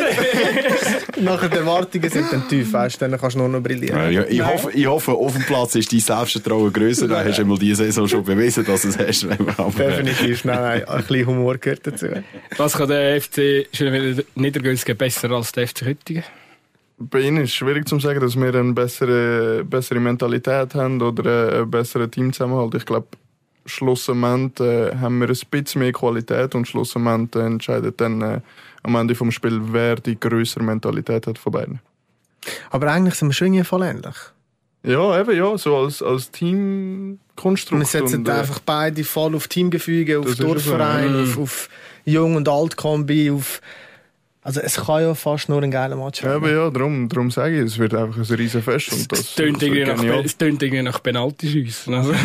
[1.22, 4.12] Nachher die Erwartungen sind dann tief, du, dann kannst du nur noch brillieren.
[4.12, 7.08] Ja, ich, hoffe, ich hoffe, auf dem Platz ist dein Selbstvertrauen grösser.
[7.08, 9.28] Da hast du einmal diese Saison schon bewiesen, dass du es hast.
[9.58, 12.08] Aber, äh, Definitiv, nein, nein, ein bisschen Humor gehört dazu.
[12.58, 13.68] Was kann der FC
[14.36, 16.23] Niedergösge besser als der FC Küttingen?
[17.10, 21.54] Bei ihnen ist es schwierig zu sagen, dass wir eine bessere, bessere Mentalität haben oder
[21.54, 22.76] einen besseren Teamzusammenhalt.
[22.76, 23.08] Ich glaube,
[23.66, 28.42] schlussendlich äh, haben wir ein bisschen mehr Qualität und schlussendlich entscheidet dann äh,
[28.84, 31.80] am Ende vom Spiel, wer die größere Mentalität hat von beiden.
[32.70, 34.16] Aber eigentlich sind wir schon irgendwie voll ähnlich.
[34.84, 37.82] Ja, eben, ja, so als, als Teamkonstrukt.
[37.82, 41.24] Wir setzen und, äh, einfach beide voll auf Teamgefüge, auf Dorfverein, so, ja.
[41.24, 41.70] auf, auf
[42.06, 43.62] Jung- und Alt-Kombi, auf...
[44.46, 46.58] Also es kann ja fast nur ein geiler Match Ja, aber werden.
[46.66, 48.92] ja, darum, darum sage ich, es wird einfach ein riesen Fest.
[48.92, 50.26] Und das, Es tönt irgendwie nach, genial.
[50.26, 51.94] es tönt irgendwie nach Penaltyschiessen.
[51.94, 52.14] Also,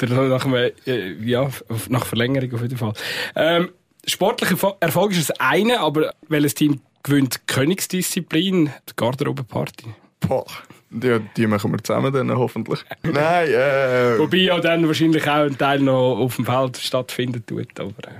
[0.28, 0.46] nach,
[0.86, 1.48] äh, ja,
[1.88, 2.92] nach Verlängerung auf jeden Fall.
[3.34, 3.70] Ähm,
[4.06, 8.66] sportlicher Erfol- Erfolg ist das eine, aber welches Team gewinnt Königsdisziplin?
[8.88, 9.86] Die Garderobe-Party.
[10.20, 10.44] Boah,
[10.90, 12.80] die, die machen wir zusammen dann hoffentlich.
[13.02, 17.78] Nein, äh, Wobei ja dann wahrscheinlich auch ein Teil noch auf dem Feld stattfinden tut.
[17.80, 18.12] Aber, äh,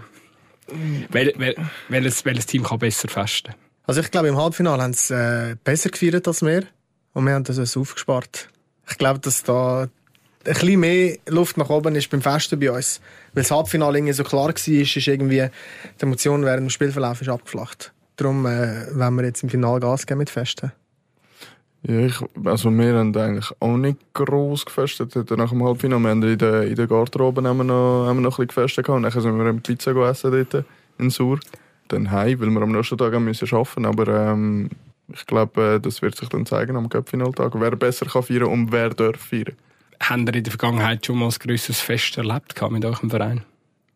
[1.11, 1.55] wel, wel,
[1.89, 3.55] welches, welches Team kann besser festen?
[3.85, 6.65] Also ich glaube, im Halbfinale haben sie äh, besser gefeiert als wir.
[7.13, 8.49] Und wir haben das aufgespart.
[8.91, 9.91] Ich glaube, dass da ein
[10.45, 13.01] bisschen mehr Luft nach oben ist beim Festen bei uns.
[13.33, 15.49] Weil das Halbfinale irgendwie so klar war, ist ist irgendwie
[16.01, 17.93] die Emotion während dem Spielverlauf ist abgeflacht.
[18.17, 20.73] Darum äh, wollen wir jetzt im Finale Gas geben mit Festen.
[21.89, 26.03] Ja, ich, also wir haben eigentlich auch nicht gross gefestet nach dem Halbfinale.
[26.03, 28.65] Wir haben in der, in der Garderobe haben wir noch, haben wir noch ein bisschen
[28.67, 28.89] gefestet.
[28.89, 30.65] Und dann sind wir Pizza gegessen dort
[30.99, 31.39] in Sur.
[31.89, 34.71] Dann heim, weil wir am nächsten Tag müssen arbeiten Aber ähm,
[35.13, 38.73] ich glaube, äh, das wird sich dann zeigen am Cup-Finaltag, wer besser kann feiern und
[38.73, 39.55] wer darf feiern.
[40.01, 43.43] Habt ihr in der Vergangenheit schon mal ein grosses Fest erlebt mit eurem Verein?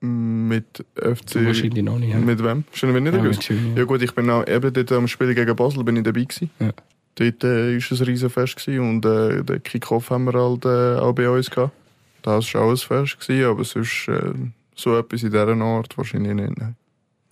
[0.01, 1.45] Mit FC...
[1.45, 2.13] Wahrscheinlich noch nicht.
[2.13, 2.19] Ja.
[2.19, 2.65] Mit wem?
[2.73, 3.57] Schön, wenn nicht ja.
[3.77, 6.51] ja gut, ich bin auch, eben dort am Spiel gegen Basel bin ich dabei gewesen.
[6.61, 6.71] Ja.
[7.17, 11.01] Dort äh, ist es ein Riesenfest gewesen und äh, den Kick-Off haben wir halt äh,
[11.01, 11.73] auch bei uns gehabt.
[12.23, 14.33] Das war auch ein Fest gewesen, aber sonst äh,
[14.75, 16.59] so etwas in dieser Art wahrscheinlich nicht.
[16.59, 16.77] Nein.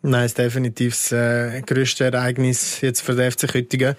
[0.02, 3.96] Nein, es ist definitiv das äh, grösste Ereignis jetzt für den FC Küttingen.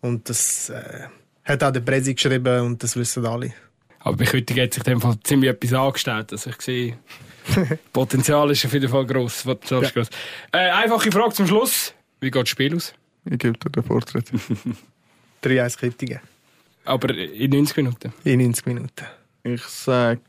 [0.00, 1.04] Und das äh,
[1.44, 3.52] hat auch der Presi geschrieben und das wissen alle.
[4.00, 6.32] Aber bei Küttingen hat sich in dem Fall ziemlich etwas angestellt.
[6.32, 6.98] Also ich sehe,
[7.92, 9.42] Potenzial ist auf jeden Fall gross.
[9.44, 10.08] Potenzial ist gross.
[10.52, 11.94] Äh, einfache Frage zum Schluss.
[12.20, 12.94] Wie geht das Spiel aus?
[13.24, 14.30] Ich gebe dir den Vortritt.
[15.46, 16.20] 3-1 Küttingen.
[16.84, 18.12] Aber in 90 Minuten.
[18.24, 19.06] In 90 Minuten.
[19.42, 20.20] ich sage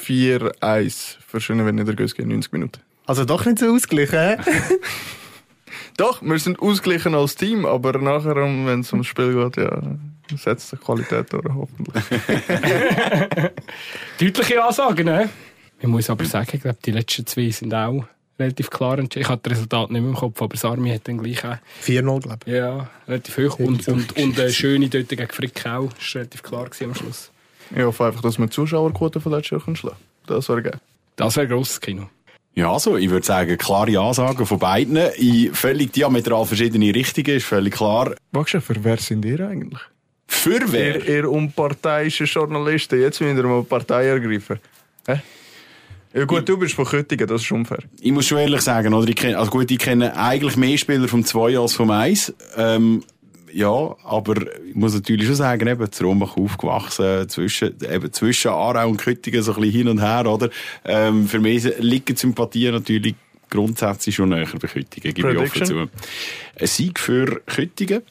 [0.00, 2.80] 4-1 für Schöne, wenn nicht der in 90 Minuten.
[3.06, 4.36] Also doch nicht so ausgeglichen, hä?
[5.96, 9.80] Doch, wir sind ausgeglichen als Team, aber nachher, um, wenn es ums Spiel geht, ja,
[10.36, 12.04] setzt sich Qualität durch, hoffentlich.
[14.20, 15.28] Deutliche Ansagen, ne?
[15.78, 18.06] Ich muss aber sagen, ich glaube, die letzten zwei sind auch
[18.38, 19.22] relativ klar entschieden.
[19.22, 21.56] Ich hatte das Resultat nicht mehr im Kopf, aber das Army hat dann gleich auch,
[21.84, 22.52] 4-0, glaube ich.
[22.52, 23.58] ja, relativ hoch.
[23.58, 25.92] Und, und, und eine schöne dort gegen Frick auch.
[25.92, 27.30] Das war relativ klar gewesen am Schluss.
[27.74, 30.80] Ich hoffe einfach, dass wir die Zuschauerquote von Jahr können schlagen Das wäre geil.
[31.16, 32.08] Das wäre ein grosses Kino.
[32.56, 37.46] Ja, also, ich würde sagen, klare Ansagen von beiden in völlig diametral verschiedene Richtungen, ist
[37.46, 38.14] völlig klar.
[38.30, 39.80] Magst du, für wer sind ihr eigentlich?
[40.28, 41.04] Für wer?
[41.04, 44.60] Ihr, ihr unparteiischen Journalisten, jetzt müsst ihr mal Partei ergreifen.
[45.06, 45.20] Hä?
[46.14, 47.80] Ja gut, du bist von Köttingen, das ist unfair.
[48.00, 49.08] Ich muss schon ehrlich sagen, oder?
[49.08, 52.32] Ich kenne, also gut, ich kenne eigentlich mehr Spieler vom 2 als vom 1.
[52.56, 53.02] Ähm,
[53.52, 54.34] ja, aber
[54.68, 59.54] ich muss natürlich schon sagen, eben, Rombach aufgewachsen, zwischen, eben, zwischen Aarau und Köttingen so
[59.54, 60.50] ein bisschen hin und her, oder?
[60.84, 63.16] Ähm, für mich liegt die Sympathie natürlich
[63.50, 65.74] grundsätzlich schon näher bei Köttingen, gebe ich offen zu.
[65.74, 65.90] Prediction?
[66.60, 68.02] Ein Sieg für Köttingen.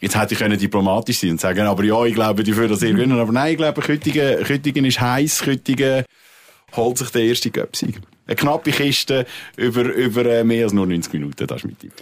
[0.00, 2.82] Jetzt hätte ich können diplomatisch sein und sagen, aber ja, ich glaube, die für das
[2.82, 3.18] ihr gewinnen.
[3.18, 5.42] Aber nein, ich glaube, Köttingen, Köttingen ist heiß.
[5.42, 6.04] Köttingen
[6.76, 8.00] holt sich den ersten Göpsieg.
[8.26, 11.92] Eine knappe Kiste über, über äh, mehr als nur 90 Minuten, das ist mein Tipp.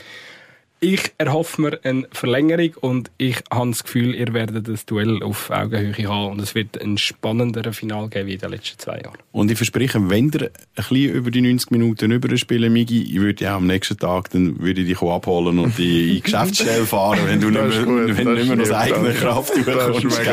[0.85, 5.49] Ich erhoffe mir eine Verlängerung und ich habe das Gefühl, ihr werdet das Duell auf
[5.49, 9.16] Augenhöhe haben und es wird ein spannenderer Final geben wie in den letzten zwei Jahren.
[9.30, 13.45] Und ich verspreche, wenn ihr ein bisschen über die 90 Minuten überspielen, Migi, ich würde
[13.45, 17.20] ja am nächsten Tag, dann würde ich dich abholen und dich in die Geschäftsstelle fahren,
[17.26, 19.12] wenn du nicht Das ist mehr, gut, wenn nicht mehr aus eigener.
[19.12, 20.20] Kraft überkommst.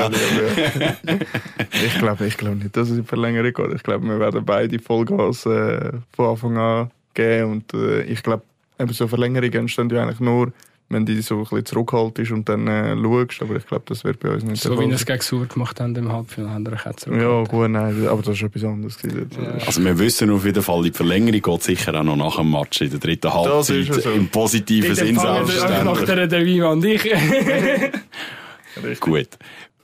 [1.86, 3.76] Ich glaube ich glaub nicht, dass es in die Verlängerung geht.
[3.76, 7.52] Ich glaube, wir werden beide Vollgas äh, von Anfang an geben.
[7.52, 8.42] Und äh, ich glaube,
[8.80, 10.52] eben so Verlängerungen entstehen ja eigentlich nur,
[10.92, 13.42] wenn die so ein bisschen zurückhaltest und dann äh, schaust.
[13.44, 15.46] Aber ich glaube, das wird bei uns nicht So der wie wir es gegen Sur
[15.46, 16.54] gemacht haben im Halbfinale,
[16.84, 17.44] haben wir auch.
[17.44, 18.98] Ja, gut, nein, aber das ist etwas anderes.
[18.98, 19.30] gewesen.
[19.58, 22.50] Ist- Also wir wissen auf jeden Fall, die Verlängerung geht sicher auch noch nach dem
[22.50, 23.76] Match in der dritten Halbzeit.
[23.78, 24.10] ist ja so.
[24.12, 26.06] Im positiven Sinn Nach selbstverständlich.
[26.06, 27.04] der Devima und ich.
[29.00, 29.28] Gut.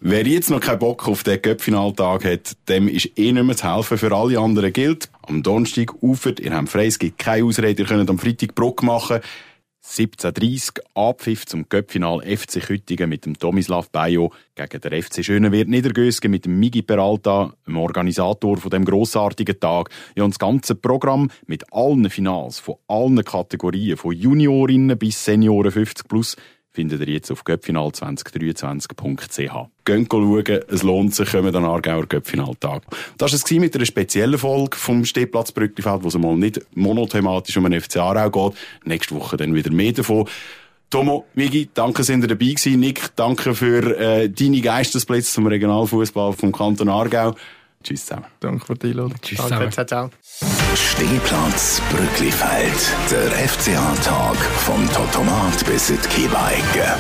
[0.02, 3.74] Wer jetzt noch keinen Bock auf den Göppfinaltag hat, dem ist eh nicht mehr zu
[3.74, 3.98] helfen.
[3.98, 7.88] Für alle anderen gilt, am Donnerstag ufert, ihr habt frei, es gibt keine Ausrede, ihr
[7.88, 9.20] könnt am Freitag Bruck machen.
[9.88, 16.32] 17.30 Abpfiff zum Göppfinal FC Küttingen mit dem Tomislav Bayo gegen den FC Schönenwert Niedergösgen
[16.32, 19.92] mit dem Migi Peralta, dem Organisator von dem grossartigen Tag.
[20.16, 25.72] Ja, und das ganze Programm mit allen Finals von allen Kategorien, von Juniorinnen bis Senioren
[25.72, 26.36] 50 plus,
[26.76, 29.40] findet ihr jetzt auf göppfinal2023.ch.
[29.86, 32.84] Geht schauen, es lohnt sich, kommen den Aargauer Göppfinaltag.
[33.18, 37.56] Das war es mit einer speziellen Folge vom Stehplatz Brücklifeld, wo es mal nicht monothematisch
[37.58, 38.58] um den FC Aarau geht.
[38.84, 40.28] Nächste Woche dann wieder mehr davon.
[40.90, 42.80] Tomo, Migi, danke, sind ihr dabei gewesen.
[42.80, 47.36] Nick, danke für äh, deine Geistesplätze zum Regionalfußball vom Kanton Aargau.
[47.84, 48.26] Tschüss zusammen.
[48.40, 49.16] Danke für die Einladung.
[49.22, 49.72] Tschüss Danke, zusammen.
[49.72, 50.10] ciao, ciao.
[50.76, 52.96] Stehplatz Brücklifeld.
[53.10, 56.98] Der FCA-Tag vom Totomat bis in die.